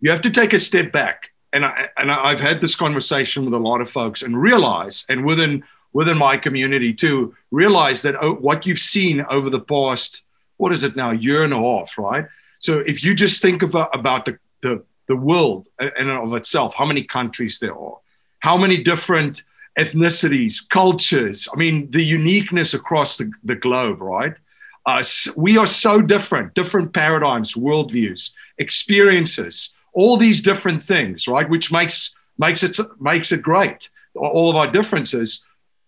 [0.00, 1.30] you have to take a step back.
[1.52, 5.24] And I, and i've had this conversation with a lot of folks and realize and
[5.24, 5.62] within
[5.92, 10.22] within my community too realize that oh, what you've seen over the past
[10.56, 12.26] what is it now year and a half right
[12.64, 16.74] so if you just think about, about the, the, the world in and of itself,
[16.74, 17.98] how many countries there are,
[18.38, 19.42] how many different
[19.78, 24.32] ethnicities, cultures, I mean, the uniqueness across the, the globe, right?
[24.86, 25.04] Uh,
[25.36, 31.46] we are so different, different paradigms, worldviews, experiences, all these different things, right?
[31.46, 33.90] Which makes makes it makes it great.
[34.14, 35.44] All of our differences.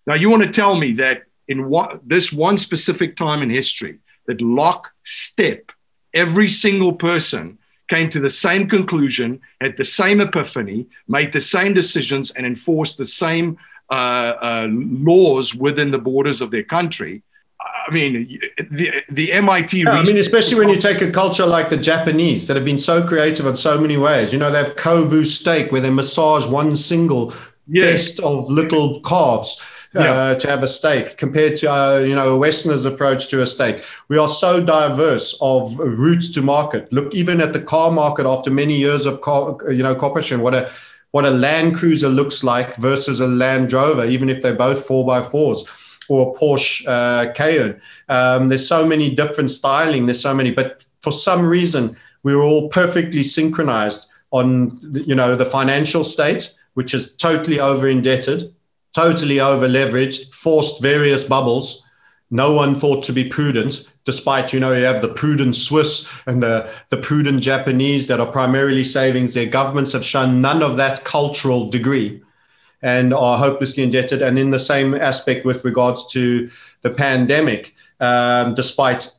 [0.06, 3.98] Now, you want to tell me that in what, this one specific time in history,
[4.26, 5.72] that lock step
[6.16, 11.72] every single person came to the same conclusion, had the same epiphany, made the same
[11.72, 13.56] decisions, and enforced the same
[13.90, 17.22] uh, uh, laws within the borders of their country.
[17.60, 19.82] I mean, the, the MIT.
[19.82, 22.78] Yeah, I mean, especially when you take a culture like the Japanese that have been
[22.78, 24.32] so creative in so many ways.
[24.32, 27.32] You know, they have Kobe steak where they massage one single
[27.68, 27.84] yes.
[27.86, 29.60] best of little calves
[29.94, 30.12] yeah.
[30.12, 33.46] Uh, to have a steak compared to uh, you know a Westerner's approach to a
[33.46, 33.82] steak.
[34.08, 36.92] We are so diverse of routes to market.
[36.92, 40.54] Look, even at the car market after many years of car, you know cooperation, what
[40.54, 40.70] a
[41.12, 45.06] what a Land Cruiser looks like versus a Land Rover, even if they're both four
[45.06, 45.64] by fours
[46.08, 47.80] or a Porsche uh, Cayenne.
[48.08, 50.06] Um, there's so many different styling.
[50.06, 55.46] There's so many, but for some reason we're all perfectly synchronized on you know the
[55.46, 58.52] financial state, which is totally over indebted
[58.96, 61.84] totally over leveraged, forced various bubbles.
[62.30, 66.42] No one thought to be prudent, despite, you know, you have the prudent Swiss and
[66.42, 69.34] the, the prudent Japanese that are primarily savings.
[69.34, 72.22] Their governments have shown none of that cultural degree
[72.80, 74.22] and are hopelessly indebted.
[74.22, 79.10] And in the same aspect with regards to the pandemic, um, despite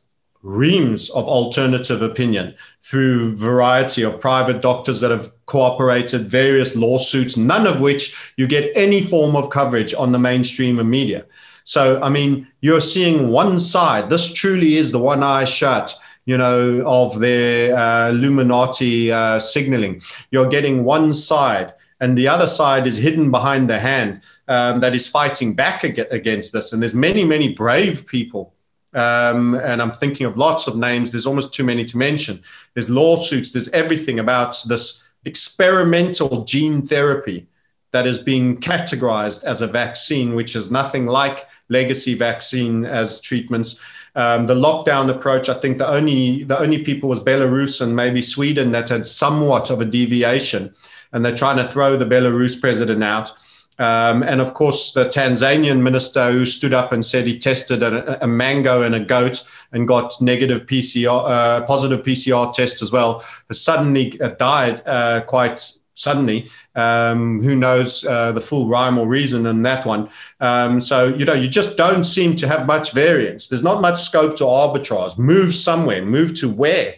[0.42, 7.66] reams of alternative opinion through variety of private doctors that have cooperated various lawsuits none
[7.66, 11.24] of which you get any form of coverage on the mainstream media
[11.64, 16.36] so i mean you're seeing one side this truly is the one eye shut you
[16.36, 22.86] know of their uh, illuminati uh, signaling you're getting one side and the other side
[22.86, 27.24] is hidden behind the hand um, that is fighting back against this and there's many
[27.24, 28.52] many brave people
[28.94, 31.10] um, and I'm thinking of lots of names.
[31.10, 32.40] There's almost too many to mention.
[32.74, 37.46] There's lawsuits, there's everything about this experimental gene therapy
[37.92, 43.78] that is being categorized as a vaccine, which is nothing like legacy vaccine as treatments.
[44.14, 48.22] Um, the lockdown approach, I think the only the only people was Belarus and maybe
[48.22, 50.74] Sweden that had somewhat of a deviation,
[51.12, 53.30] and they're trying to throw the Belarus president out.
[53.78, 58.24] Um, and of course, the Tanzanian minister who stood up and said he tested a,
[58.24, 63.24] a, mango and a goat and got negative PCR, uh, positive PCR tests as well,
[63.48, 66.48] has suddenly uh, died uh, quite suddenly.
[66.74, 70.08] Um, who knows uh, the full rhyme or reason in that one?
[70.40, 73.48] Um, so, you know, you just don't seem to have much variance.
[73.48, 75.18] There's not much scope to arbitrage.
[75.18, 76.94] Move somewhere, move to where,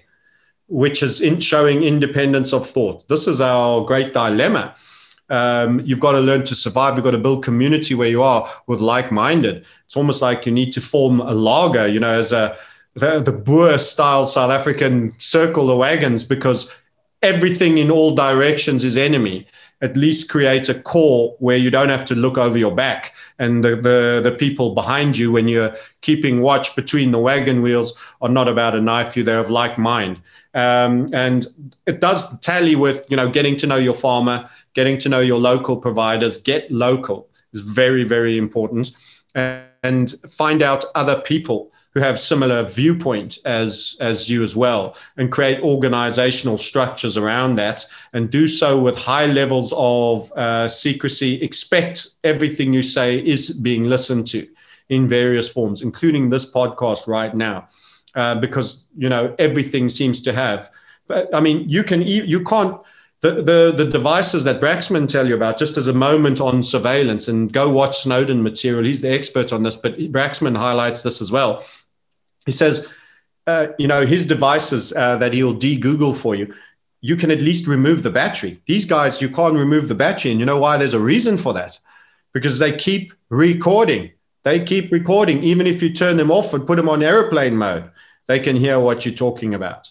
[0.68, 3.08] which is in showing independence of thought.
[3.08, 4.74] This is our great dilemma.
[5.30, 6.96] Um, you've got to learn to survive.
[6.96, 9.64] You've got to build community where you are with like-minded.
[9.86, 12.56] It's almost like you need to form a lager, you know, as a
[12.94, 16.72] the, the Boer style South African circle the wagons because
[17.22, 19.46] everything in all directions is enemy
[19.82, 23.64] at least create a core where you don't have to look over your back and
[23.64, 28.28] the, the, the, people behind you when you're keeping watch between the wagon wheels are
[28.28, 30.20] not about a knife you they're of like mind
[30.54, 31.46] um, and
[31.86, 35.38] it does tally with you know getting to know your farmer getting to know your
[35.38, 38.92] local providers get local is very very important.
[39.34, 45.32] And find out other people who have similar viewpoint as as you as well and
[45.32, 51.40] create organizational structures around that and do so with high levels of uh, secrecy.
[51.42, 54.46] Expect everything you say is being listened to
[54.90, 57.66] in various forms including this podcast right now
[58.14, 60.70] uh, because you know everything seems to have
[61.06, 62.78] but i mean you can you can't
[63.22, 67.28] the, the, the devices that Braxman tell you about, just as a moment on surveillance,
[67.28, 68.84] and go watch Snowden material.
[68.84, 71.62] He's the expert on this, but Braxman highlights this as well.
[72.46, 72.88] He says,
[73.46, 76.54] uh, you know, his devices uh, that he'll de Google for you,
[77.02, 78.60] you can at least remove the battery.
[78.66, 80.30] These guys, you can't remove the battery.
[80.30, 80.76] And you know why?
[80.76, 81.78] There's a reason for that
[82.32, 84.12] because they keep recording.
[84.44, 85.42] They keep recording.
[85.42, 87.90] Even if you turn them off and put them on airplane mode,
[88.26, 89.90] they can hear what you're talking about.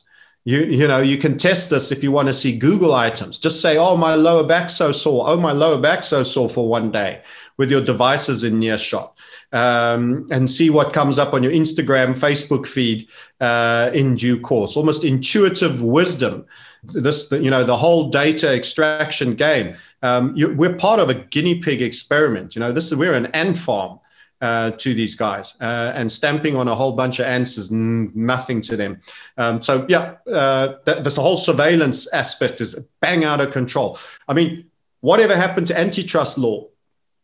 [0.50, 3.38] You, you know, you can test this if you want to see Google items.
[3.38, 5.26] Just say, oh, my lower back so sore.
[5.28, 7.22] Oh, my lower back so sore for one day
[7.58, 9.16] with your devices in near shot
[9.52, 13.08] um, and see what comes up on your Instagram, Facebook feed
[13.40, 14.76] uh, in due course.
[14.76, 16.48] Almost intuitive wisdom.
[16.84, 19.76] This, you know, the whole data extraction game.
[20.02, 22.56] Um, you, we're part of a guinea pig experiment.
[22.56, 24.00] You know, this is we're an ant farm.
[24.42, 28.10] Uh, to these guys uh, and stamping on a whole bunch of ants is n-
[28.16, 28.98] nothing to them.
[29.38, 34.00] Um, so yeah, uh, th- this whole surveillance aspect is bang out of control.
[34.30, 34.70] I mean,
[35.02, 36.70] whatever happened to antitrust law?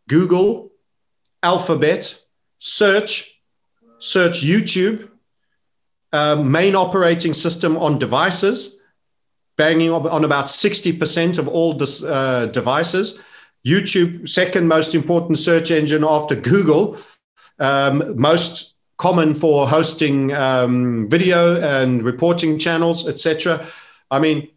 [0.09, 0.73] Google
[1.41, 2.21] Alphabet,
[2.59, 3.39] search,
[3.99, 5.09] search YouTube,
[6.11, 8.79] uh, main operating system on devices,
[9.57, 13.21] banging on about 60% of all uh, devices.
[13.65, 16.97] YouTube, second most important search engine after Google,
[17.59, 23.65] um, most common for hosting um, video and reporting channels, etc.
[24.11, 24.49] I mean,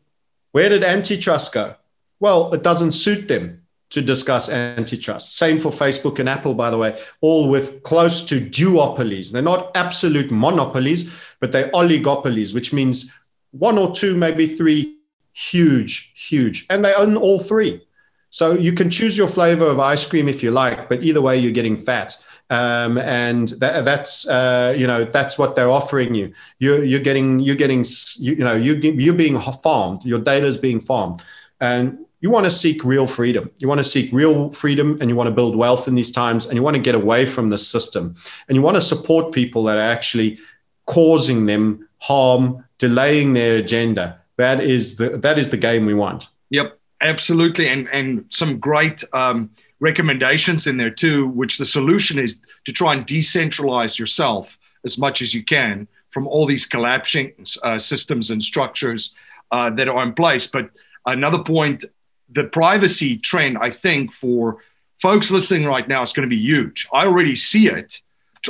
[0.52, 1.74] where did antitrust go?
[2.20, 5.36] Well, it doesn't suit them to discuss antitrust.
[5.36, 9.32] Same for Facebook and Apple, by the way, all with close to duopolies.
[9.32, 13.10] They're not absolute monopolies, but they're oligopolies, which means
[13.52, 14.98] one or two, maybe three
[15.32, 17.80] huge, huge, and they own all three.
[18.30, 21.38] So you can choose your flavor of ice cream if you like, but either way,
[21.38, 22.16] you're getting fat.
[22.50, 26.32] Um, and that, that's uh, you know that's what they're offering you.
[26.58, 27.84] You're, you're getting you're getting
[28.18, 30.04] you, you know you you're being farmed.
[30.04, 31.22] Your data is being farmed,
[31.60, 33.50] and you want to seek real freedom.
[33.58, 36.46] You want to seek real freedom and you want to build wealth in these times
[36.46, 38.16] and you want to get away from the system
[38.48, 40.38] and you want to support people that are actually
[40.86, 44.20] causing them harm, delaying their agenda.
[44.36, 46.28] That is the that is the game we want.
[46.50, 51.28] Yep, absolutely, and and some great um, recommendations in there too.
[51.28, 56.26] Which the solution is to try and decentralize yourself as much as you can from
[56.26, 57.32] all these collapsing
[57.62, 59.14] uh, systems and structures
[59.52, 60.46] uh, that are in place.
[60.46, 60.70] But
[61.04, 61.84] another point
[62.28, 64.58] the privacy trend, I think, for
[65.00, 66.88] folks listening right now is going to be huge.
[66.92, 68.00] I already see it.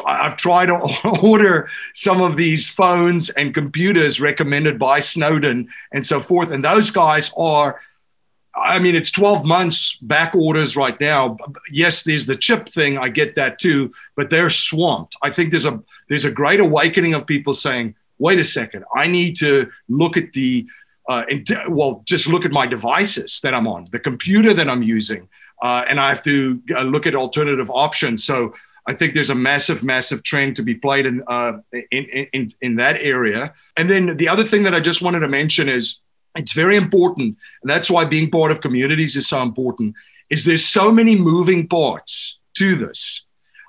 [0.05, 0.79] I've tried to
[1.23, 6.51] order some of these phones and computers recommended by Snowden and so forth.
[6.51, 7.81] And those guys are,
[8.61, 11.37] I mean, it's 12 months back orders right now.
[11.71, 12.99] Yes, there's the chip thing.
[12.99, 15.17] I get that too, but they're swamped.
[15.23, 19.07] I think there's a there's a great awakening of people saying, wait a second, I
[19.07, 20.67] need to look at the
[21.09, 21.25] uh,
[21.69, 25.29] well, just look at my devices that I'm on, the computer that I'm using,
[25.63, 28.25] uh, and I have to uh, look at alternative options.
[28.25, 28.55] So
[28.87, 32.77] I think there's a massive, massive trend to be played in, uh, in, in, in
[32.77, 33.55] that area.
[33.77, 35.99] And then the other thing that I just wanted to mention is
[36.39, 39.95] it's very important, and that's why being part of communities is so important.
[40.31, 43.23] Is there's so many moving parts to this.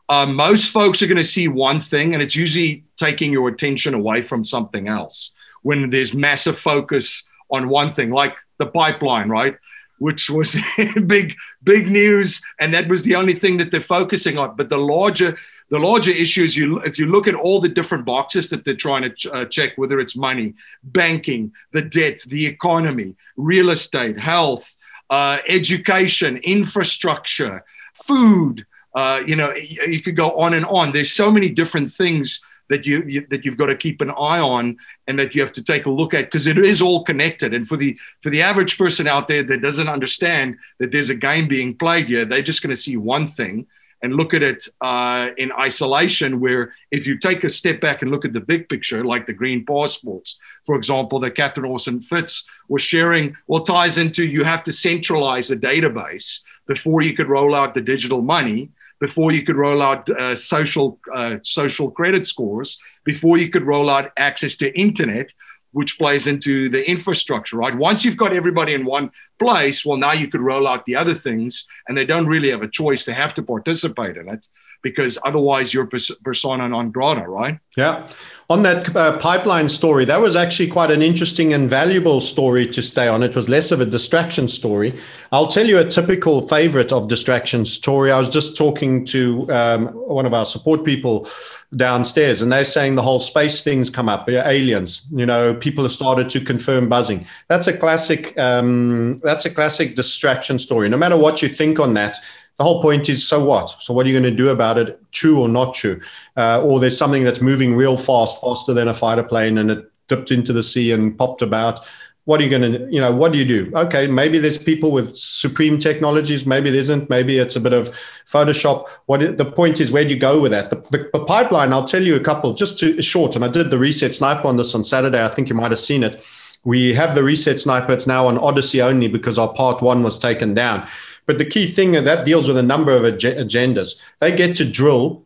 [0.07, 3.93] Uh, most folks are going to see one thing, and it's usually taking your attention
[3.93, 9.57] away from something else when there's massive focus on one thing, like the pipeline, right?
[9.99, 10.55] Which was
[11.07, 14.55] big, big news, and that was the only thing that they're focusing on.
[14.55, 15.37] But the larger,
[15.69, 18.75] the larger issue is you if you look at all the different boxes that they're
[18.75, 24.19] trying to ch- uh, check, whether it's money, banking, the debt, the economy, real estate,
[24.19, 24.75] health,
[25.09, 27.63] uh, education, infrastructure,
[27.93, 28.65] food.
[28.95, 30.91] Uh, you know, you, could go on and on.
[30.91, 34.39] There's so many different things that you, you, that you've got to keep an eye
[34.39, 37.53] on and that you have to take a look at because it is all connected
[37.53, 41.15] and for the for the average person out there that doesn't understand that there's a
[41.15, 43.65] game being played here they're just going to see one thing
[44.01, 46.39] and look at it uh, in isolation.
[46.39, 49.33] Where if you take a step back and look at the big picture, like the
[49.33, 54.63] green passports, for example, that Catherine Austin Fitts was sharing, well, ties into you have
[54.63, 58.69] to centralize a database before you could roll out the digital money
[58.99, 63.89] before you could roll out uh, social uh, social credit scores, before you could roll
[63.89, 65.33] out access to internet,
[65.71, 67.75] which plays into the infrastructure, right?
[67.75, 71.13] Once you've got everybody in one place, well, now you could roll out the other
[71.13, 73.05] things, and they don't really have a choice.
[73.05, 74.47] They have to participate in it
[74.81, 75.89] because otherwise you're
[76.23, 77.59] persona non grata, right?
[77.75, 78.07] Yeah.
[78.49, 82.81] On that uh, pipeline story, that was actually quite an interesting and valuable story to
[82.81, 83.21] stay on.
[83.21, 84.97] It was less of a distraction story.
[85.31, 88.11] I'll tell you a typical favorite of distraction story.
[88.11, 91.27] I was just talking to um, one of our support people
[91.75, 95.91] downstairs and they're saying the whole space things come up aliens you know people have
[95.91, 101.15] started to confirm buzzing that's a classic um, that's a classic distraction story no matter
[101.15, 102.17] what you think on that
[102.59, 103.81] the whole point is so what?
[103.81, 105.01] So what are you going to do about it?
[105.13, 106.01] True or not true?
[106.35, 109.89] Uh, or there's something that's moving real fast faster than a fighter plane and it
[110.09, 111.85] dipped into the sea and popped about.
[112.25, 113.71] What are you going to you know what do you do?
[113.75, 117.95] Okay maybe there's people with supreme technologies maybe there isn't maybe it's a bit of
[118.27, 118.89] photoshop.
[119.05, 120.69] What is, the point is where do you go with that?
[120.69, 123.69] The, the, the, pipeline i'll tell you a couple just to short and i did
[123.69, 126.27] the reset sniper on this on saturday i think you might have seen it.
[126.65, 130.19] We have the reset sniper it's now on Odysee only because our part one was
[130.19, 130.87] taken down
[131.29, 134.65] but the key thing that deals with a number of ag- agendas they get to
[134.65, 135.23] drill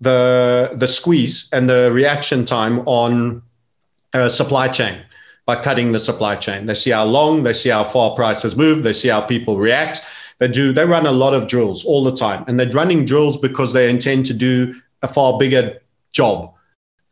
[0.00, 3.42] the the squeeze and the reaction time on
[4.12, 5.02] a supply chain
[5.46, 6.66] by cutting the supply chain.
[6.66, 10.00] They see how long, they see how far prices move, they see how people react.
[10.38, 12.44] They do, they run a lot of drills all the time.
[12.46, 15.80] And they're running drills because they intend to do a far bigger
[16.12, 16.52] job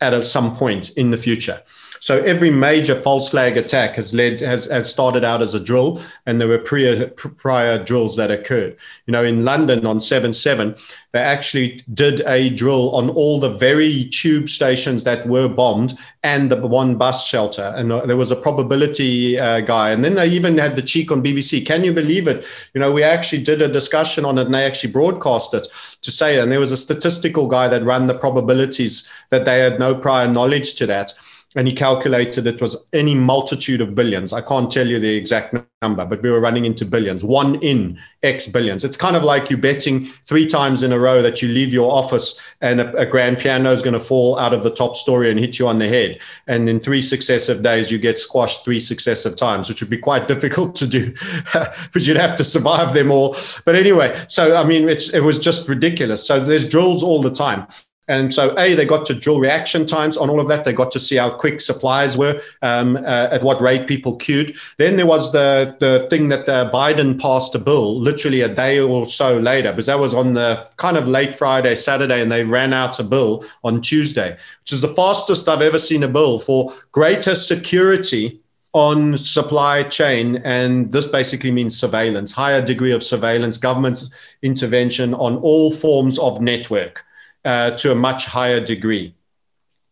[0.00, 1.60] at some point in the future.
[2.00, 6.02] So every major false flag attack has led has, has started out as a drill,
[6.26, 8.76] and there were prior prior drills that occurred.
[9.06, 10.74] You know, in London on seven seven,
[11.12, 16.50] they actually did a drill on all the very tube stations that were bombed and
[16.50, 20.28] the one bus shelter, and uh, there was a probability uh, guy, and then they
[20.28, 21.64] even had the cheek on BBC.
[21.66, 22.46] Can you believe it?
[22.74, 25.66] You know, we actually did a discussion on it, and they actually broadcast it
[26.02, 29.78] to say, and there was a statistical guy that ran the probabilities that they had
[29.78, 31.14] no prior knowledge to that
[31.56, 34.32] and he calculated it was any multitude of billions.
[34.32, 37.98] I can't tell you the exact number, but we were running into billions, one in
[38.22, 38.84] X billions.
[38.84, 41.90] It's kind of like you betting three times in a row that you leave your
[41.90, 45.28] office and a, a grand piano is going to fall out of the top story
[45.28, 46.20] and hit you on the head.
[46.46, 50.28] And in three successive days, you get squashed three successive times, which would be quite
[50.34, 51.12] difficult to do
[51.52, 53.36] because you'd have to survive them all.
[53.64, 56.24] But anyway, so I mean, it was just ridiculous.
[56.24, 57.66] So there's drills all the time.
[58.10, 60.64] And so, A, they got to drill reaction times on all of that.
[60.64, 64.56] They got to see how quick supplies were, um, uh, at what rate people queued.
[64.78, 68.80] Then there was the, the thing that uh, Biden passed a bill literally a day
[68.80, 72.42] or so later, because that was on the kind of late Friday, Saturday, and they
[72.42, 76.40] ran out a bill on Tuesday, which is the fastest I've ever seen a bill
[76.40, 78.40] for greater security
[78.72, 84.04] on supply chain and this basically means surveillance higher degree of surveillance government
[84.42, 87.04] intervention on all forms of network
[87.44, 89.14] uh, to a much higher degree.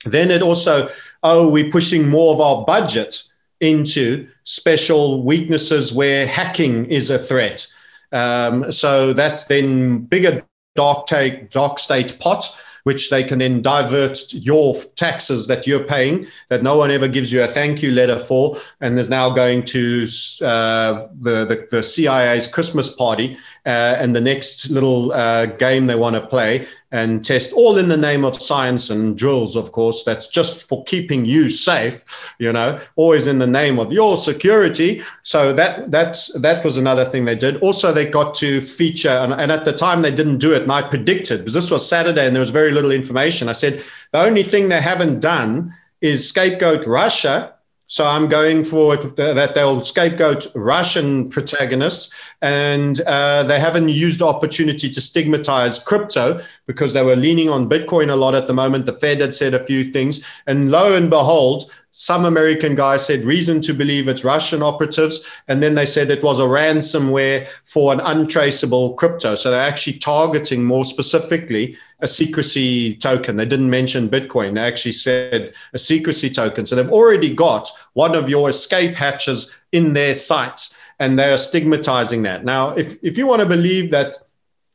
[0.04, 0.88] Then it also,
[1.22, 3.22] oh, we're pushing more of our budget
[3.60, 7.66] into special weaknesses where hacking is a threat.
[8.12, 10.44] Um, so that's then bigger
[10.76, 16.26] dark take dark state pot which they can then divert your taxes that you're paying
[16.48, 19.62] that no one ever gives you a thank you letter for and is now going
[19.62, 20.04] to
[20.40, 23.36] uh, the, the, the, CIA's Christmas party
[23.66, 27.88] uh, and the next little uh, game they want to play and test all in
[27.88, 30.04] the name of science and drills, of course.
[30.04, 32.04] That's just for keeping you safe,
[32.38, 35.02] you know, always in the name of your security.
[35.22, 37.58] So that that's that was another thing they did.
[37.58, 40.72] Also, they got to feature, and, and at the time they didn't do it, and
[40.72, 43.48] I predicted because this was Saturday and there was very little information.
[43.48, 43.82] I said
[44.12, 47.54] the only thing they haven't done is scapegoat Russia
[47.88, 52.12] so I'm going for that they'll scapegoat Russian protagonists,
[52.42, 57.68] and uh, they haven't used the opportunity to stigmatize crypto because they were leaning on
[57.68, 58.84] Bitcoin a lot at the moment.
[58.84, 63.24] The Fed had said a few things, and lo and behold, some American guy said
[63.24, 65.28] reason to believe it's Russian operatives.
[65.48, 69.34] And then they said it was a ransomware for an untraceable crypto.
[69.34, 73.34] So they're actually targeting more specifically a secrecy token.
[73.34, 74.54] They didn't mention Bitcoin.
[74.54, 76.66] They actually said a secrecy token.
[76.66, 82.22] So they've already got one of your escape hatches in their sights and they're stigmatizing
[82.22, 82.44] that.
[82.44, 84.14] Now, if, if you want to believe that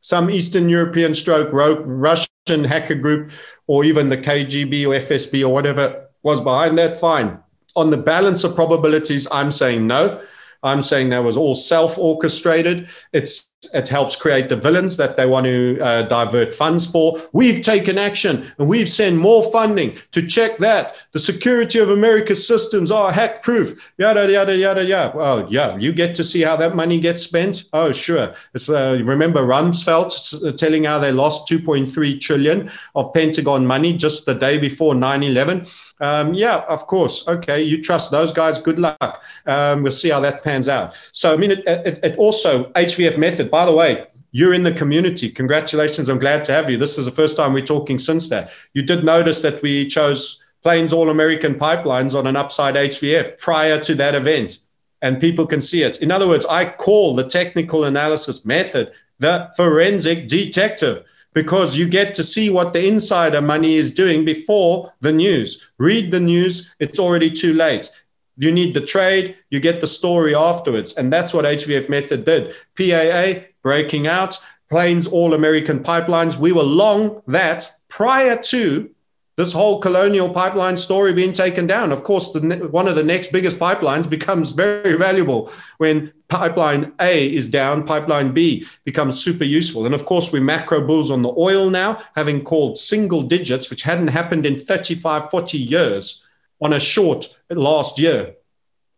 [0.02, 2.28] some Eastern European stroke Russian
[2.64, 3.30] hacker group
[3.66, 7.38] or even the KGB or FSB or whatever was behind that, fine.
[7.76, 10.20] On the balance of probabilities, I'm saying no.
[10.64, 12.88] I'm saying that was all self orchestrated.
[13.12, 17.20] It's it helps create the villains that they want to uh, divert funds for.
[17.32, 22.46] We've taken action and we've sent more funding to check that the security of America's
[22.46, 23.92] systems are hack proof.
[23.98, 25.12] Yada yada yada yada.
[25.16, 27.64] Oh yeah, you get to see how that money gets spent.
[27.72, 33.92] Oh sure, it's uh, remember Rumsfeld telling how they lost 2.3 trillion of Pentagon money
[33.96, 35.94] just the day before 9/11.
[36.00, 37.26] Um, yeah, of course.
[37.28, 38.58] Okay, you trust those guys.
[38.58, 39.22] Good luck.
[39.46, 40.94] Um, we'll see how that pans out.
[41.12, 44.72] So I mean, it, it, it also HVF method by the way, you're in the
[44.72, 45.30] community.
[45.30, 46.08] Congratulations.
[46.08, 46.76] I'm glad to have you.
[46.76, 48.50] This is the first time we're talking since that.
[48.72, 53.78] You did notice that we chose Plains All American Pipelines on an upside HVF prior
[53.78, 54.58] to that event,
[55.02, 56.02] and people can see it.
[56.02, 58.90] In other words, I call the technical analysis method
[59.20, 64.92] the forensic detective because you get to see what the insider money is doing before
[65.00, 65.70] the news.
[65.78, 67.88] Read the news, it's already too late.
[68.36, 70.94] You need the trade, you get the story afterwards.
[70.94, 72.54] And that's what HVF Method did.
[72.76, 74.38] PAA breaking out,
[74.70, 76.36] Plains All American Pipelines.
[76.36, 78.90] We were long that prior to
[79.36, 81.90] this whole colonial pipeline story being taken down.
[81.90, 87.32] Of course, the, one of the next biggest pipelines becomes very valuable when pipeline A
[87.32, 89.86] is down, pipeline B becomes super useful.
[89.86, 93.82] And of course, we macro bulls on the oil now, having called single digits, which
[93.82, 96.23] hadn't happened in 35, 40 years
[96.60, 98.34] on a short last year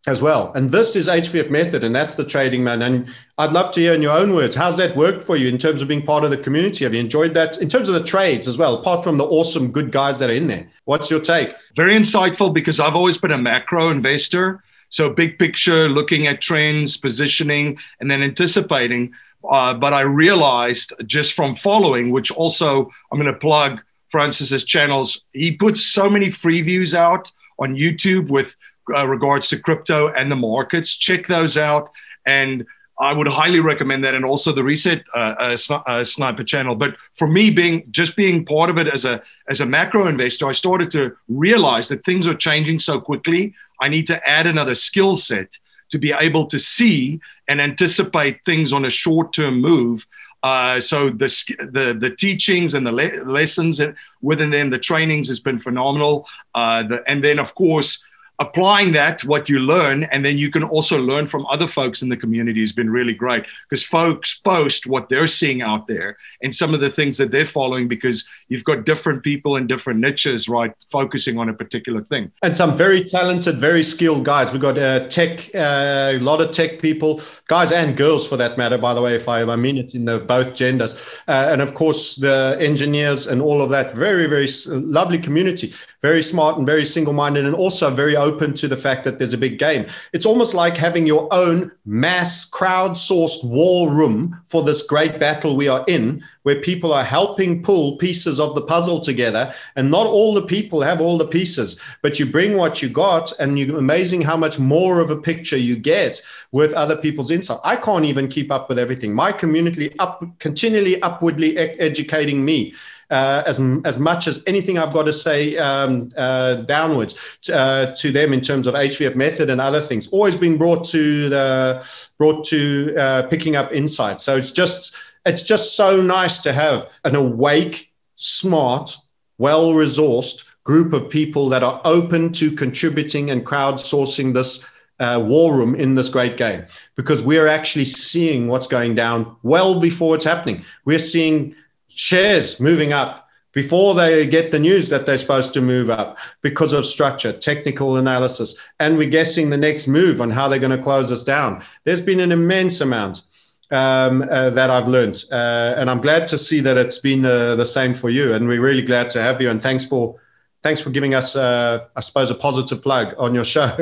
[0.07, 0.52] as well.
[0.54, 2.82] And this is HVF method, and that's the trading man.
[2.82, 5.59] And I'd love to hear in your own words, how's that worked for you in
[5.59, 6.84] terms of being part of the community?
[6.84, 9.72] Have you enjoyed that in terms of the trades as well, apart from the awesome
[9.72, 10.68] good guys that are in there?
[10.84, 11.54] What's your take?
[11.74, 14.62] Very insightful because I've always been a macro investor.
[14.90, 19.12] So big picture, looking at trends, positioning, and then anticipating.
[19.48, 25.24] Uh, but I realized just from following, which also I'm going to plug Francis's channels,
[25.32, 28.57] he puts so many free views out on YouTube with
[28.94, 30.94] uh, regards to crypto and the markets.
[30.94, 31.90] Check those out.
[32.24, 32.66] And
[32.98, 36.74] I would highly recommend that, and also the Reset uh, uh, uh, Sniper channel.
[36.74, 40.48] But for me, being just being part of it as a as a macro investor,
[40.48, 43.54] I started to realize that things are changing so quickly.
[43.80, 45.59] I need to add another skill set
[45.90, 50.07] to be able to see and anticipate things on a short term move.
[50.43, 51.26] Uh, so the,
[51.72, 53.80] the the teachings and the le- lessons
[54.22, 56.26] within them, the trainings has been phenomenal.
[56.55, 58.03] Uh, the, and then of course
[58.39, 62.09] applying that what you learn and then you can also learn from other folks in
[62.09, 66.55] the community has been really great because folks post what they're seeing out there and
[66.55, 70.49] some of the things that they're following because you've got different people in different niches
[70.49, 72.30] right focusing on a particular thing.
[72.43, 74.53] And some very talented very skilled guys.
[74.53, 78.59] We've got uh, tech uh, a lot of tech people guys and girls for that
[78.59, 80.95] matter by the way if i, I mean it in the both genders.
[81.26, 83.93] Uh, and of course the engineers and all of that.
[83.93, 85.72] Very very lovely community
[86.07, 89.32] very smart and very single minded, and also very open to the fact that there's
[89.32, 89.84] a big game.
[90.12, 95.66] It's almost like having your own mass crowdsourced war room for this great battle we
[95.66, 99.52] are in, where people are helping pull pieces of the puzzle together.
[99.74, 103.32] And not all the people have all the pieces, but you bring what you got,
[103.40, 107.59] and you're amazing how much more of a picture you get with other people's insight.
[107.64, 109.12] I can't even keep up with everything.
[109.12, 112.74] My community up continually upwardly educating me
[113.11, 117.94] uh, as, as much as anything I've got to say um, uh, downwards to, uh,
[117.94, 120.09] to, them in terms of HVF method and other things.
[120.09, 121.86] Always been brought to the
[122.18, 124.24] brought to uh, picking up insights.
[124.24, 128.96] So it's just it's just so nice to have an awake, smart,
[129.38, 134.66] well resourced group of people that are open to contributing and crowdsourcing this.
[134.98, 139.78] Uh, war room in this great game because we're actually seeing what's going down well
[139.78, 140.64] before it's happening.
[140.86, 141.54] We're seeing
[141.97, 146.74] shares moving up before they get the news that they're supposed to move up because
[146.74, 150.82] of structure, technical analysis, and we're guessing the next move on how they're going to
[150.82, 151.64] close us down.
[151.84, 153.22] There's been an immense amount
[153.70, 157.55] um, uh, that I've learned, uh, and I'm glad to see that it's been uh,
[157.55, 158.34] the same for you.
[158.34, 159.49] And we're really glad to have you.
[159.49, 160.20] And thanks for
[160.62, 163.74] thanks for giving us, uh, I suppose, a positive plug on your show.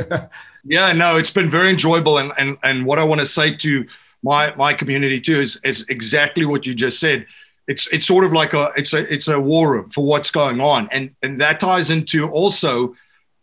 [0.64, 2.18] yeah, no, it's been very enjoyable.
[2.18, 3.84] And and and what I want to say to
[4.22, 7.26] my my community too is is exactly what you just said
[7.66, 10.60] it's it's sort of like a it's a it's a war room for what's going
[10.60, 12.94] on and and that ties into also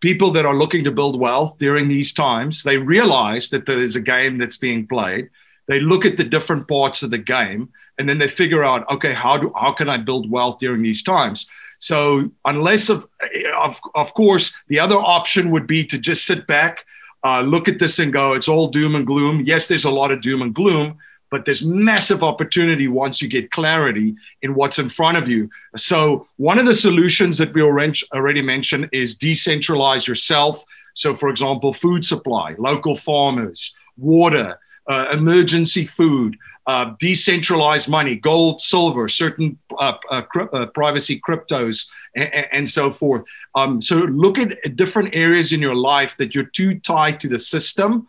[0.02, 3.96] people that are looking to build wealth during these times, they realize that there is
[3.96, 5.30] a game that's being played.
[5.68, 9.14] They look at the different parts of the game and then they figure out, okay,
[9.14, 11.48] how do how can I build wealth during these times?
[11.78, 13.08] So unless of
[13.56, 16.86] of, of course the other option would be to just sit back,
[17.24, 19.44] uh, look at this and go, it's all doom and gloom.
[19.46, 20.98] Yes, there's a lot of doom and gloom,
[21.32, 25.50] but there's massive opportunity once you get clarity in what's in front of you.
[25.78, 30.64] So, one of the solutions that we already mentioned is decentralize yourself.
[30.94, 38.62] So, for example, food supply, local farmers, water, uh, emergency food, uh, decentralized money, gold,
[38.62, 40.24] silver, certain uh, uh
[40.54, 43.24] uh, privacy cryptos, and, and so forth.
[43.56, 47.40] Um, so, look at different areas in your life that you're too tied to the
[47.40, 48.08] system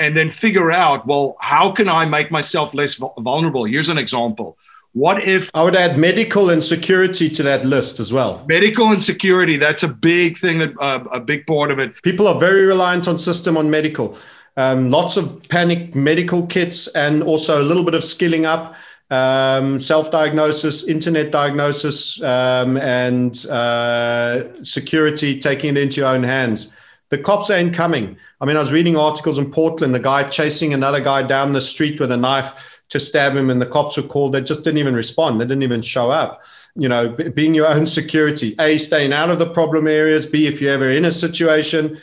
[0.00, 3.64] and then figure out, well, how can I make myself less vulnerable?
[3.64, 4.56] Here's an example.
[4.92, 8.44] What if I would add medical and security to that list as well?
[8.48, 12.02] Medical and security, that's a big thing, that uh, a big part of it.
[12.02, 14.16] People are very reliant on system on medical.
[14.56, 18.74] Um, lots of panic medical kits and also a little bit of skilling up,
[19.10, 26.74] um, self diagnosis, internet diagnosis, um, and uh, security, taking it into your own hands.
[27.10, 28.16] The cops ain't coming.
[28.40, 31.60] I mean, I was reading articles in Portland, the guy chasing another guy down the
[31.60, 34.32] street with a knife to stab him, and the cops were called.
[34.32, 35.40] They just didn't even respond.
[35.40, 36.42] They didn't even show up.
[36.76, 40.60] You know, being your own security, A, staying out of the problem areas, B, if
[40.60, 42.00] you're ever in a situation,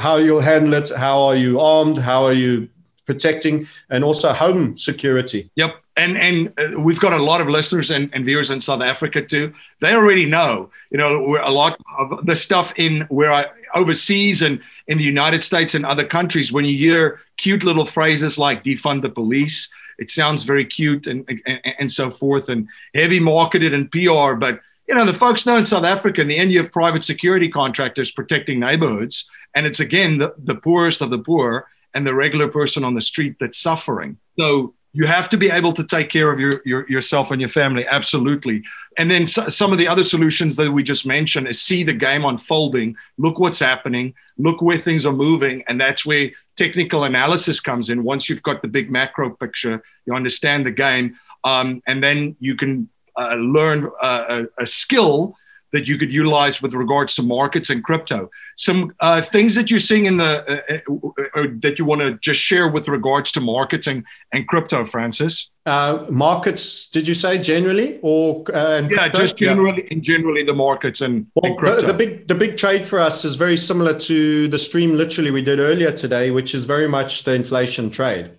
[0.00, 2.68] how you'll handle it, how are you armed, how are you
[3.06, 5.50] protecting, and also home security.
[5.56, 5.76] Yep.
[5.96, 9.20] And and uh, we've got a lot of listeners and, and viewers in South Africa
[9.20, 9.52] too.
[9.80, 14.60] They already know, you know, a lot of the stuff in where I overseas and
[14.86, 19.02] in the United States and other countries, when you hear cute little phrases like defund
[19.02, 23.90] the police, it sounds very cute and, and, and so forth and heavy marketed and
[23.90, 24.34] PR.
[24.34, 27.04] But, you know, the folks know in South Africa, in the end, you have private
[27.04, 29.28] security contractors protecting neighborhoods.
[29.54, 33.00] And it's, again, the, the poorest of the poor and the regular person on the
[33.00, 34.18] street that's suffering.
[34.38, 37.48] So you have to be able to take care of your, your yourself and your
[37.48, 38.62] family absolutely.
[38.98, 41.94] And then so, some of the other solutions that we just mentioned is see the
[41.94, 42.96] game unfolding.
[43.16, 44.14] Look what's happening.
[44.36, 48.04] Look where things are moving and that's where technical analysis comes in.
[48.04, 52.54] Once you've got the big macro picture you understand the game um, and then you
[52.54, 55.36] can uh, learn uh, a, a skill
[55.72, 58.30] that you could utilize with regards to markets and crypto.
[58.56, 62.18] Some uh, things that you're seeing in the uh, uh, uh that you want to
[62.18, 65.48] just share with regards to markets and, and crypto, Francis.
[65.64, 69.92] Uh, markets, did you say generally, or uh, yeah, just generally, yeah.
[69.92, 71.80] in generally the markets and, well, and crypto.
[71.80, 75.30] The, the, big the big trade for us is very similar to the stream literally
[75.30, 78.32] we did earlier today, which is very much the inflation trade.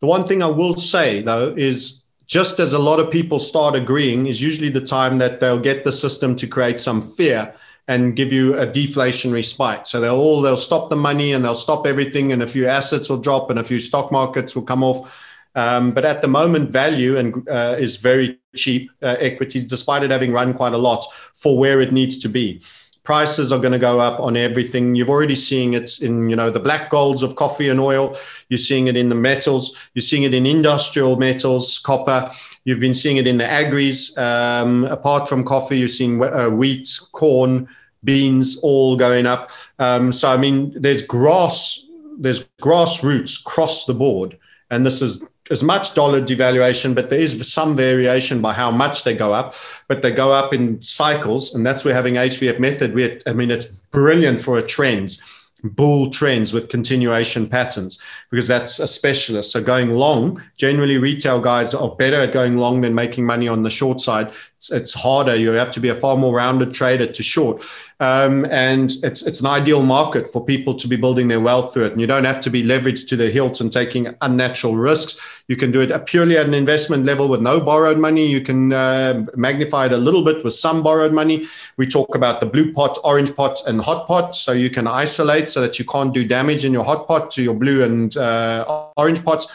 [0.00, 3.74] The one thing I will say though is just as a lot of people start
[3.74, 7.54] agreeing, is usually the time that they'll get the system to create some fear
[7.88, 9.86] and give you a deflationary spike.
[9.86, 13.08] So they'll all they'll stop the money and they'll stop everything, and a few assets
[13.08, 15.22] will drop and a few stock markets will come off.
[15.54, 20.10] Um, but at the moment, value and uh, is very cheap uh, equities, despite it
[20.10, 22.60] having run quite a lot for where it needs to be
[23.06, 24.96] prices are going to go up on everything.
[24.96, 28.16] You've already seeing it in, you know, the black golds of coffee and oil.
[28.48, 29.74] You're seeing it in the metals.
[29.94, 32.28] You're seeing it in industrial metals, copper.
[32.64, 34.18] You've been seeing it in the agris.
[34.18, 37.68] Um, apart from coffee, you're seeing uh, wheat, corn,
[38.02, 39.52] beans, all going up.
[39.78, 41.86] Um, so, I mean, there's grass,
[42.18, 44.36] there's grassroots across the board.
[44.70, 49.04] And this is as much dollar devaluation, but there is some variation by how much
[49.04, 49.54] they go up,
[49.88, 51.54] but they go up in cycles.
[51.54, 55.18] And that's where having HVF method, we, I mean, it's brilliant for a trend
[55.62, 57.98] bull trends with continuation patterns
[58.30, 59.52] because that's a specialist.
[59.52, 63.62] So going long, generally retail guys are better at going long than making money on
[63.62, 64.32] the short side.
[64.56, 65.34] It's, it's harder.
[65.34, 67.64] You have to be a far more rounded trader to short.
[67.98, 71.86] Um, and it's, it's an ideal market for people to be building their wealth through
[71.86, 71.92] it.
[71.92, 75.18] And you don't have to be leveraged to the hilt and taking unnatural risks.
[75.48, 78.26] You can do it purely at an investment level with no borrowed money.
[78.26, 81.46] You can uh, magnify it a little bit with some borrowed money.
[81.78, 84.36] We talk about the blue pot, orange pot, and hot pot.
[84.36, 87.42] So you can isolate so that you can't do damage in your hot pot to
[87.42, 89.46] your blue and uh, orange pots.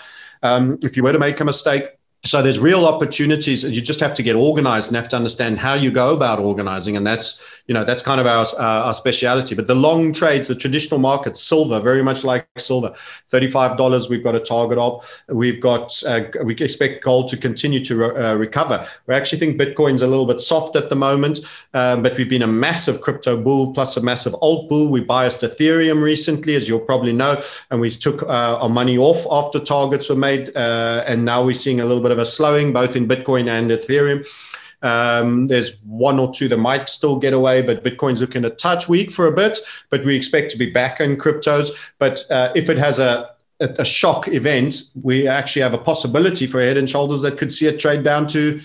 [0.41, 1.83] Um, if you were to make a mistake,
[2.23, 5.73] so there's real opportunities you just have to get organized and have to understand how
[5.73, 7.41] you go about organizing and that's
[7.71, 9.55] you know that's kind of our uh, our speciality.
[9.55, 12.93] But the long trades the traditional market silver very much like silver.
[13.31, 15.23] $35 we've got a target of.
[15.29, 18.85] We've got uh, we expect gold to continue to re- uh, recover.
[19.07, 21.39] We actually think bitcoin's a little bit soft at the moment
[21.73, 24.91] um, but we've been a massive crypto bull plus a massive alt bull.
[24.91, 29.25] We biased ethereum recently as you'll probably know and we took uh, our money off
[29.31, 32.73] after targets were made uh, and now we're seeing a little bit of a slowing
[32.73, 34.27] both in Bitcoin and Ethereum.
[34.81, 38.89] Um, there's one or two that might still get away, but Bitcoin's looking a touch
[38.89, 39.59] weak for a bit.
[39.89, 41.69] But we expect to be back in cryptos.
[41.99, 46.59] But uh, if it has a a, shock event, we actually have a possibility for
[46.59, 48.59] a head and shoulders that could see it trade down to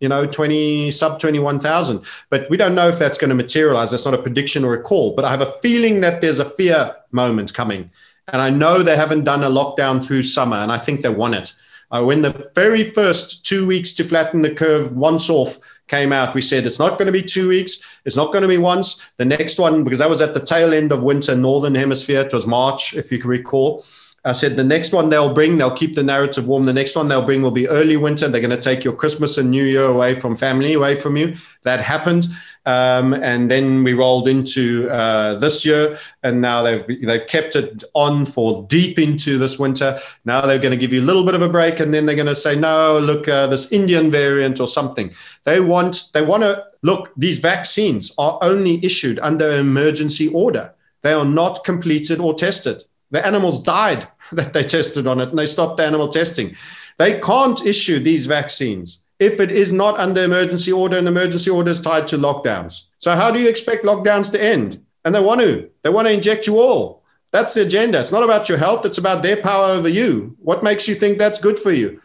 [0.00, 4.06] you know 20 sub 21000 but we don't know if that's going to materialize that's
[4.06, 6.96] not a prediction or a call but i have a feeling that there's a fear
[7.12, 7.90] moment coming
[8.28, 11.34] and i know they haven't done a lockdown through summer and i think they want
[11.34, 11.52] it
[11.90, 16.34] uh, when the very first two weeks to flatten the curve once off came out,
[16.34, 17.78] we said it's not going to be two weeks.
[18.04, 19.02] It's not going to be once.
[19.16, 22.32] The next one, because that was at the tail end of winter, Northern Hemisphere, it
[22.32, 23.84] was March, if you can recall.
[24.24, 26.66] I said the next one they'll bring, they'll keep the narrative warm.
[26.66, 28.28] The next one they'll bring will be early winter.
[28.28, 31.36] They're going to take your Christmas and New Year away from family, away from you.
[31.62, 32.26] That happened.
[32.66, 37.84] Um, and then we rolled into uh, this year, and now they've they've kept it
[37.94, 39.98] on for deep into this winter.
[40.26, 42.16] Now they're going to give you a little bit of a break, and then they're
[42.16, 45.10] going to say, "No, look, uh, this Indian variant or something."
[45.44, 47.12] They want they want to look.
[47.16, 50.74] These vaccines are only issued under emergency order.
[51.00, 52.84] They are not completed or tested.
[53.10, 56.56] The animals died that they tested on it, and they stopped the animal testing.
[56.98, 61.70] They can't issue these vaccines if it is not under emergency order, and emergency order
[61.70, 62.86] is tied to lockdowns.
[62.98, 64.84] So how do you expect lockdowns to end?
[65.04, 65.70] And they want to.
[65.82, 67.04] They want to inject you all.
[67.30, 68.00] That's the agenda.
[68.00, 68.84] It's not about your health.
[68.84, 70.36] It's about their power over you.
[70.40, 72.00] What makes you think that's good for you?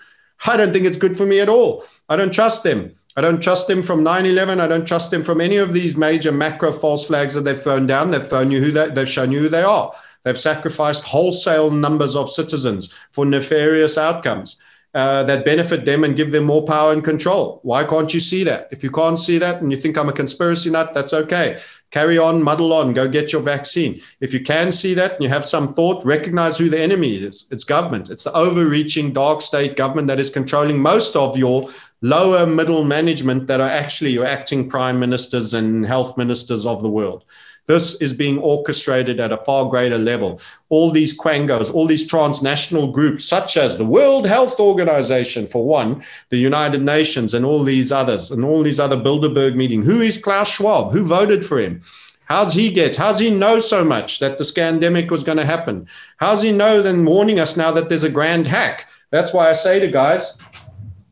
[0.46, 1.86] I don't think it's good for me at all.
[2.10, 2.94] I don't trust them.
[3.18, 4.60] I don't trust them from 9 11.
[4.60, 7.88] I don't trust them from any of these major macro false flags that they've thrown
[7.88, 8.12] down.
[8.12, 9.94] They've thrown you who they, they've shown you who they are.
[10.24, 14.58] They've sacrificed wholesale numbers of citizens for nefarious outcomes
[14.96, 17.60] uh, that benefit them and give them more power and control.
[17.64, 18.70] Why can't you see that?
[18.72, 21.60] If you can't see that and you think I'm a conspiracy nut, that's okay.
[21.92, 24.00] Carry on, muddle on, go get your vaccine.
[24.22, 27.46] If you can see that and you have some thought, recognize who the enemy is.
[27.52, 28.10] It's government.
[28.10, 31.70] It's the overreaching dark state government that is controlling most of your
[32.02, 36.90] lower middle management that are actually your acting prime ministers and health ministers of the
[36.90, 37.26] world.
[37.68, 40.40] This is being orchestrated at a far greater level.
[40.70, 46.04] All these quangos, all these transnational groups, such as the World Health Organization, for one,
[46.30, 49.82] the United Nations, and all these others, and all these other Bilderberg meeting.
[49.82, 50.92] Who is Klaus Schwab?
[50.92, 51.82] Who voted for him?
[52.26, 52.96] How's he get?
[52.96, 55.88] How's he know so much that the scandemic was going to happen?
[56.18, 58.88] How's he know then warning us now that there's a grand hack?
[59.10, 60.36] That's why I say to guys,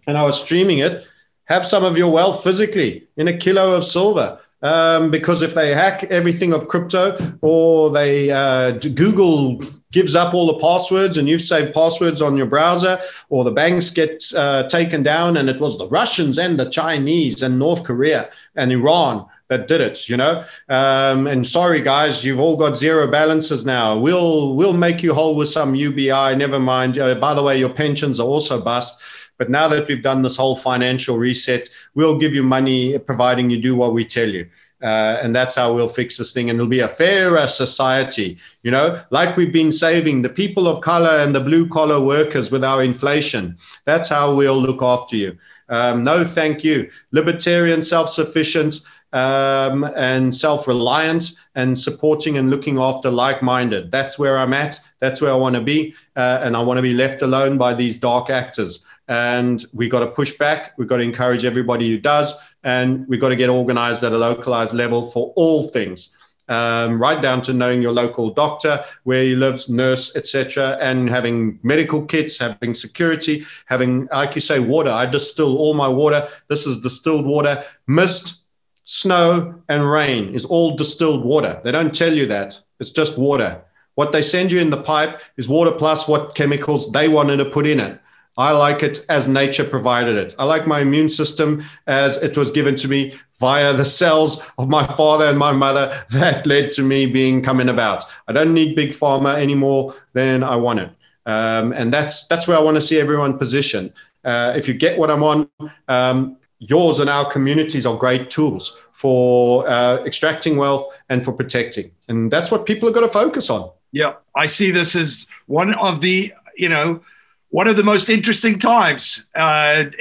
[0.06, 1.08] and I was streaming it,
[1.46, 5.74] have some of your wealth physically in a kilo of silver um, because if they
[5.74, 9.62] hack everything of crypto or they uh, Google
[9.92, 13.00] gives up all the passwords and you've saved passwords on your browser
[13.30, 17.44] or the banks get uh, taken down and it was the Russians and the Chinese
[17.44, 20.44] and North Korea and Iran that did it, you know.
[20.70, 23.98] Um, and sorry, guys, you've all got zero balances now.
[23.98, 26.36] We'll we'll make you whole with some UBI.
[26.36, 26.98] Never mind.
[26.98, 29.00] Uh, by the way, your pensions are also bust.
[29.38, 33.60] But now that we've done this whole financial reset, we'll give you money providing you
[33.62, 34.48] do what we tell you.
[34.82, 36.50] Uh, and that's how we'll fix this thing.
[36.50, 40.82] And it'll be a fairer society, you know, like we've been saving the people of
[40.82, 43.56] color and the blue collar workers with our inflation.
[43.86, 45.38] That's how we'll look after you.
[45.70, 46.90] Um, no, thank you.
[47.12, 48.82] Libertarian, self sufficient,
[49.14, 53.92] um, and self reliant, and supporting and looking after like minded.
[53.92, 54.80] That's where I'm at.
[55.00, 55.96] That's where I want to be.
[56.16, 60.00] Uh, and I want to be left alone by these dark actors and we got
[60.00, 60.74] to push back.
[60.78, 62.34] We've got to encourage everybody who does,
[62.64, 66.16] and we've got to get organized at a localized level for all things.
[66.50, 71.58] Um, right down to knowing your local doctor, where he lives, nurse, etc., and having
[71.64, 74.90] medical kits, having security, having, like you say, water.
[74.90, 76.28] I distill all my water.
[76.50, 77.64] This is distilled water.
[77.88, 78.43] Mist,
[78.86, 81.62] snow, and rain is all distilled water.
[81.64, 82.60] They don't tell you that.
[82.80, 83.62] It's just water.
[83.96, 87.46] What they send you in the pipe is water plus what chemicals they wanted to
[87.46, 88.00] put in it.
[88.36, 90.36] I like it as nature provided it.
[90.40, 94.70] I like my immune system as it was given to me via the cells of
[94.70, 98.04] my father and my mother that led to me being coming about.
[98.28, 100.90] I don't need big pharma anymore than I want it.
[101.26, 103.94] Um, and that's that's where I want to see everyone positioned.
[104.26, 105.50] Uh, if you get what I'm on,
[105.88, 106.38] um,
[106.70, 111.92] yours and our communities are great tools for uh, extracting wealth and for protecting.
[112.08, 113.70] And that's what people are going to focus on.
[113.92, 117.02] Yeah, I see this as one of the, you know,
[117.50, 119.86] one of the most interesting times uh,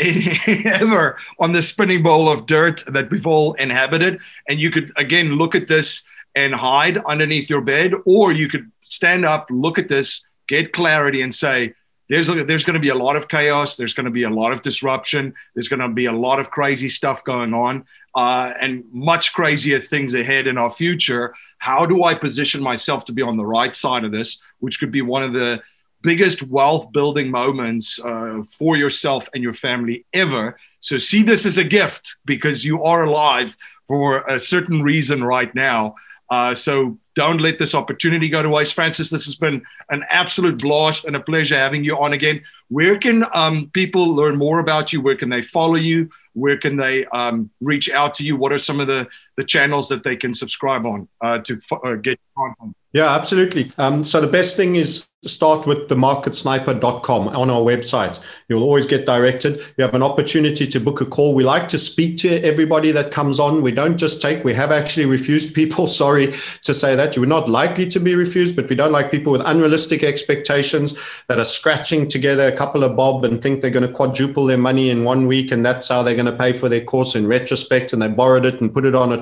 [0.65, 4.21] ever on the spinning bowl of dirt that we've all inhabited.
[4.49, 6.05] And you could, again, look at this
[6.35, 11.21] and hide underneath your bed, or you could stand up, look at this, get clarity,
[11.21, 11.75] and say,
[12.13, 13.77] there's, there's going to be a lot of chaos.
[13.77, 15.33] There's going to be a lot of disruption.
[15.55, 19.81] There's going to be a lot of crazy stuff going on uh, and much crazier
[19.81, 21.35] things ahead in our future.
[21.57, 24.93] How do I position myself to be on the right side of this, which could
[24.93, 25.63] be one of the
[26.03, 30.59] biggest wealth building moments uh, for yourself and your family ever.
[30.81, 33.57] So see this as a gift because you are alive
[33.89, 35.95] for a certain reason right now.
[36.29, 38.75] Uh, so don't let this opportunity go to waste.
[38.75, 42.43] Francis, this has been an absolute blast and a pleasure having you on again.
[42.69, 45.01] Where can um, people learn more about you?
[45.01, 46.11] Where can they follow you?
[46.35, 48.37] Where can they um, reach out to you?
[48.37, 49.07] What are some of the,
[49.37, 52.77] the channels that they can subscribe on uh, to uh, get content?
[52.93, 53.73] Yeah, absolutely.
[53.79, 58.21] Um, so the best thing is start with the marketsniper.com on our website.
[58.49, 59.63] You'll always get directed.
[59.79, 61.35] You have an opportunity to book a call.
[61.35, 63.63] We like to speak to everybody that comes on.
[63.63, 65.87] We don't just take, we have actually refused people.
[66.03, 67.15] Sorry to say that.
[67.15, 71.39] You're not likely to be refused, but we don't like people with unrealistic expectations that
[71.39, 74.91] are scratching together a couple of bob and think they're going to quadruple their money
[74.91, 77.93] in one week and that's how they're going to pay for their course in retrospect.
[77.93, 79.22] And they borrowed it and put it on a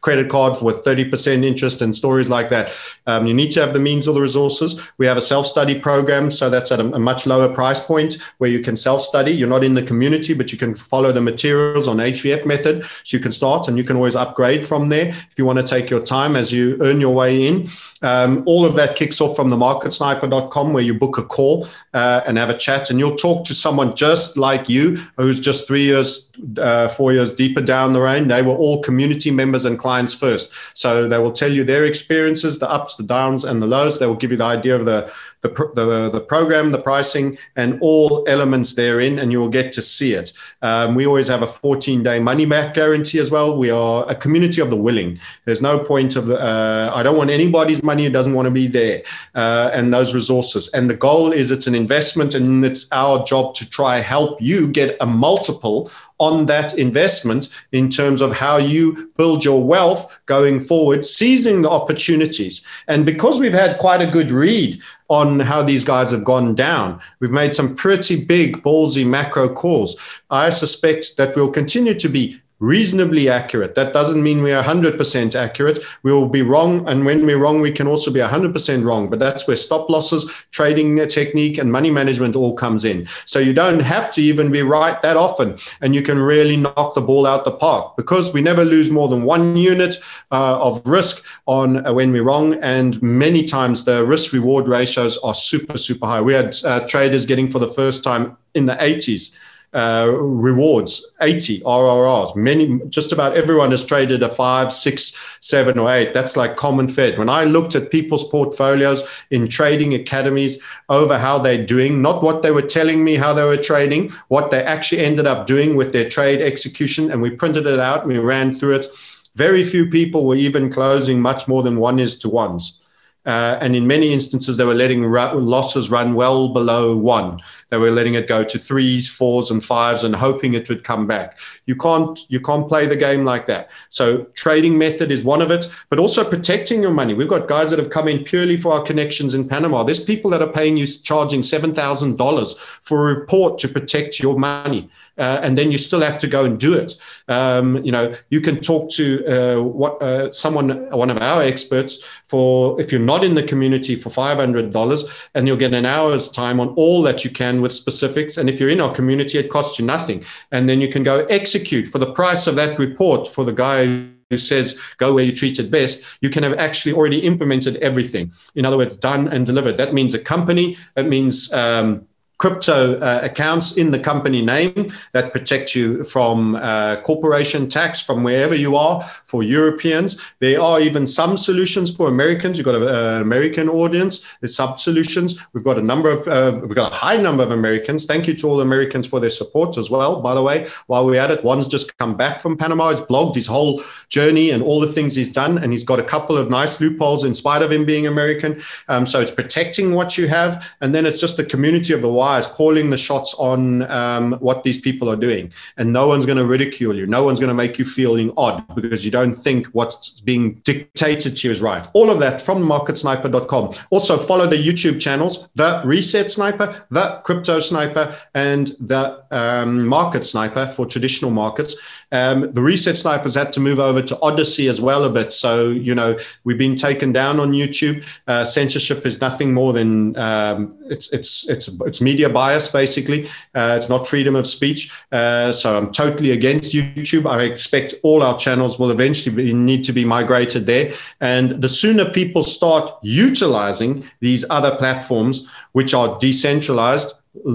[0.00, 2.72] credit card with 30% interest and stories like that.
[3.06, 4.82] Um, you need to have the means or the resources.
[4.98, 8.50] We have a self-study program, so that's at a, a much lower price point where
[8.50, 9.32] you can self-study.
[9.32, 12.84] You're not in the community, but you can follow the materials on HVF method.
[13.04, 15.64] So you can start and you can always upgrade from there if you want to
[15.64, 17.68] take your time as you earn your way in.
[18.02, 22.22] Um, all of that kicks off from the marketsniper.com where you book a call uh,
[22.26, 25.82] and have a chat and you'll talk to someone just like you who's just three
[25.82, 28.28] years, uh, four years deeper down the lane.
[28.28, 30.52] They were all community members and clients first.
[30.74, 33.98] So they will tell you their experiences, the ups, the downs, and the lows.
[33.98, 35.10] They will give you the idea of the
[35.42, 39.82] the, the, the program, the pricing, and all elements therein, and you will get to
[39.82, 40.32] see it.
[40.62, 43.56] Um, we always have a 14 day money back guarantee as well.
[43.56, 45.18] We are a community of the willing.
[45.44, 48.50] There's no point of the, uh, I don't want anybody's money who doesn't want to
[48.50, 49.02] be there
[49.34, 50.68] uh, and those resources.
[50.68, 54.68] And the goal is it's an investment, and it's our job to try help you
[54.68, 60.60] get a multiple on that investment in terms of how you build your wealth going
[60.60, 62.66] forward, seizing the opportunities.
[62.88, 67.00] And because we've had quite a good read on how these guys have gone down.
[67.20, 69.96] We've made some pretty big, ballsy macro calls.
[70.30, 73.74] I suspect that we'll continue to be reasonably accurate.
[73.74, 75.78] That doesn't mean we are 100% accurate.
[76.02, 76.86] We will be wrong.
[76.88, 79.08] And when we're wrong, we can also be 100% wrong.
[79.08, 83.06] But that's where stop losses, trading technique, and money management all comes in.
[83.26, 85.56] So you don't have to even be right that often.
[85.80, 89.08] And you can really knock the ball out the park because we never lose more
[89.08, 89.96] than one unit
[90.32, 92.54] uh, of risk on uh, when we're wrong.
[92.54, 96.20] And many times the risk reward ratios are super, super high.
[96.20, 99.36] We had uh, traders getting for the first time in the 80s
[99.74, 102.36] uh, rewards, 80 RRRs.
[102.36, 106.14] Many, just about everyone has traded a five, six, seven, or eight.
[106.14, 107.18] That's like common fed.
[107.18, 110.58] When I looked at people's portfolios in trading academies
[110.88, 114.50] over how they're doing, not what they were telling me how they were trading, what
[114.50, 118.12] they actually ended up doing with their trade execution, and we printed it out and
[118.12, 118.86] we ran through it.
[119.34, 122.80] Very few people were even closing much more than one is to ones.
[123.28, 127.38] Uh, and in many instances, they were letting losses run well below one.
[127.68, 131.06] They were letting it go to threes, fours, and fives, and hoping it would come
[131.06, 131.38] back.
[131.66, 133.68] You can't you can't play the game like that.
[133.90, 137.12] So trading method is one of it, but also protecting your money.
[137.12, 139.82] We've got guys that have come in purely for our connections in Panama.
[139.82, 144.20] There's people that are paying you charging seven thousand dollars for a report to protect
[144.20, 144.88] your money
[145.18, 146.96] uh, and then you still have to go and do it.
[147.28, 152.02] Um, you know, you can talk to uh, what uh, someone, one of our experts,
[152.24, 155.04] for if you're not in the community for five hundred dollars,
[155.34, 158.36] and you'll get an hour's time on all that you can with specifics.
[158.36, 161.26] And if you're in our community, it costs you nothing, and then you can go
[161.26, 165.34] execute for the price of that report for the guy who says go where you
[165.34, 168.30] treat it best, you can have actually already implemented everything.
[168.54, 169.76] In other words, done and delivered.
[169.76, 170.76] That means a company.
[170.94, 172.06] That means um,
[172.38, 178.22] crypto uh, accounts in the company name that protect you from uh, corporation tax from
[178.22, 180.20] wherever you are for Europeans.
[180.38, 182.56] There are even some solutions for Americans.
[182.56, 184.24] You've got an American audience.
[184.40, 185.44] There's sub solutions.
[185.52, 188.06] We've got a number of, uh, we've got a high number of Americans.
[188.06, 190.20] Thank you to all Americans for their support as well.
[190.20, 192.90] By the way, while we're at it, one's just come back from Panama.
[192.90, 195.58] He's blogged his whole journey and all the things he's done.
[195.58, 198.62] And he's got a couple of nice loopholes in spite of him being American.
[198.86, 200.72] Um, so it's protecting what you have.
[200.80, 204.62] And then it's just the community of the wires calling the shots on um, what
[204.62, 205.52] these people are doing.
[205.78, 207.06] And no one's going to ridicule you.
[207.06, 211.36] No one's going to make you feeling odd because you don't think what's being dictated
[211.36, 211.84] to you is right.
[211.94, 213.64] All of that from marketsniper.com.
[213.90, 220.26] Also, follow the YouTube channels, The Reset Sniper, The Crypto Sniper, and The um, Market
[220.26, 221.74] Sniper for traditional markets.
[222.12, 225.32] Um, the Reset Snipers had to move over to Odysee as well a bit.
[225.32, 228.04] So, you know, we've been taken down on YouTube.
[228.26, 233.26] Uh, censorship is nothing more than um, it's, it's, it's, it's media bias, basically.
[233.54, 234.90] Uh, it's not freedom of speech.
[235.12, 237.28] Uh, so I'm totally against YouTube.
[237.28, 240.92] I expect all our channels will eventually be, need to be migrated there.
[241.20, 247.14] And the sooner people start utilizing these other platforms, which are decentralized,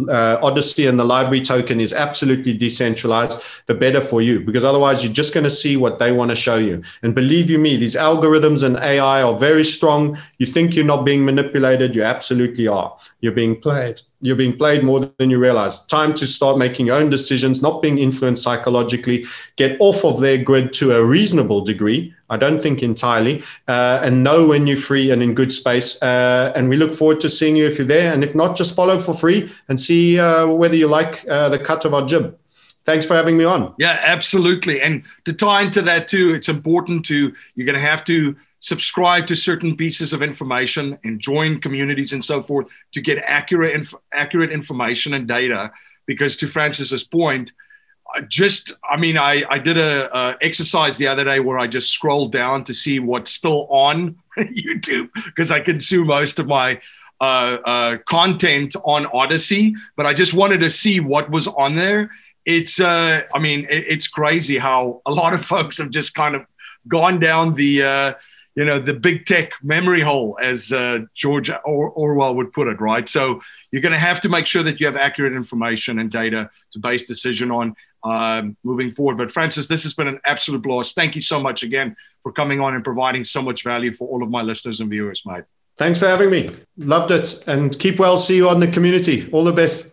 [0.09, 5.03] uh, Odysee and the LBRY token is absolutely decentralized, the better for you, because otherwise
[5.03, 6.81] you're just going to see what they want to show you.
[7.01, 10.17] And believe you me, these algorithms and AI are very strong.
[10.37, 12.97] You think you're not being manipulated, you absolutely are.
[13.21, 15.85] You're being played you're being played more than you realize.
[15.85, 19.25] Time to start making your own decisions, not being influenced psychologically.
[19.57, 22.15] Get off of their grid to a reasonable degree.
[22.29, 26.01] I don't think entirely, uh, and know when you're free and in good space.
[26.01, 28.13] Uh, and we look forward to seeing you if you're there.
[28.13, 31.59] And if not, just follow for free and see uh, whether you like uh, the
[31.59, 32.37] cut of our jib.
[32.85, 33.75] Thanks for having me on.
[33.77, 34.81] Yeah, absolutely.
[34.81, 39.27] And to tie into that too, it's important to you're going to have to subscribe
[39.27, 43.93] to certain pieces of information and join communities and so forth to get accurate inf-
[44.13, 45.69] accurate information and data.
[46.05, 47.51] Because to francis's point
[48.27, 51.89] just i mean i i did a, a, exercise the other day where i just
[51.89, 56.79] scrolled down to see what's still on youtube because i consume most of my
[57.21, 59.73] uh, uh, content on Odysee.
[59.95, 62.11] But i just wanted to see what was on there.
[62.45, 66.35] It's uh, i mean it, it's crazy how a lot of folks have just kind
[66.35, 66.45] of
[66.87, 68.13] gone down the uh,
[68.55, 72.79] you know the big tech memory hole as uh, george or- orwell would put it
[72.79, 73.07] right?
[73.07, 73.41] So
[73.71, 76.79] you're going to have to make sure that you have accurate information and data to
[76.79, 79.17] base decision on um, moving forward.
[79.17, 80.95] But francis this has been an absolute blast.
[80.95, 84.23] Thank you so much again for coming on and providing so much value for all
[84.23, 85.43] of my listeners and viewers mate.
[85.75, 86.49] Thanks for having me.
[86.77, 87.43] Loved it.
[87.47, 88.17] And keep well.
[88.17, 89.29] See you on the community.
[89.31, 89.92] All the best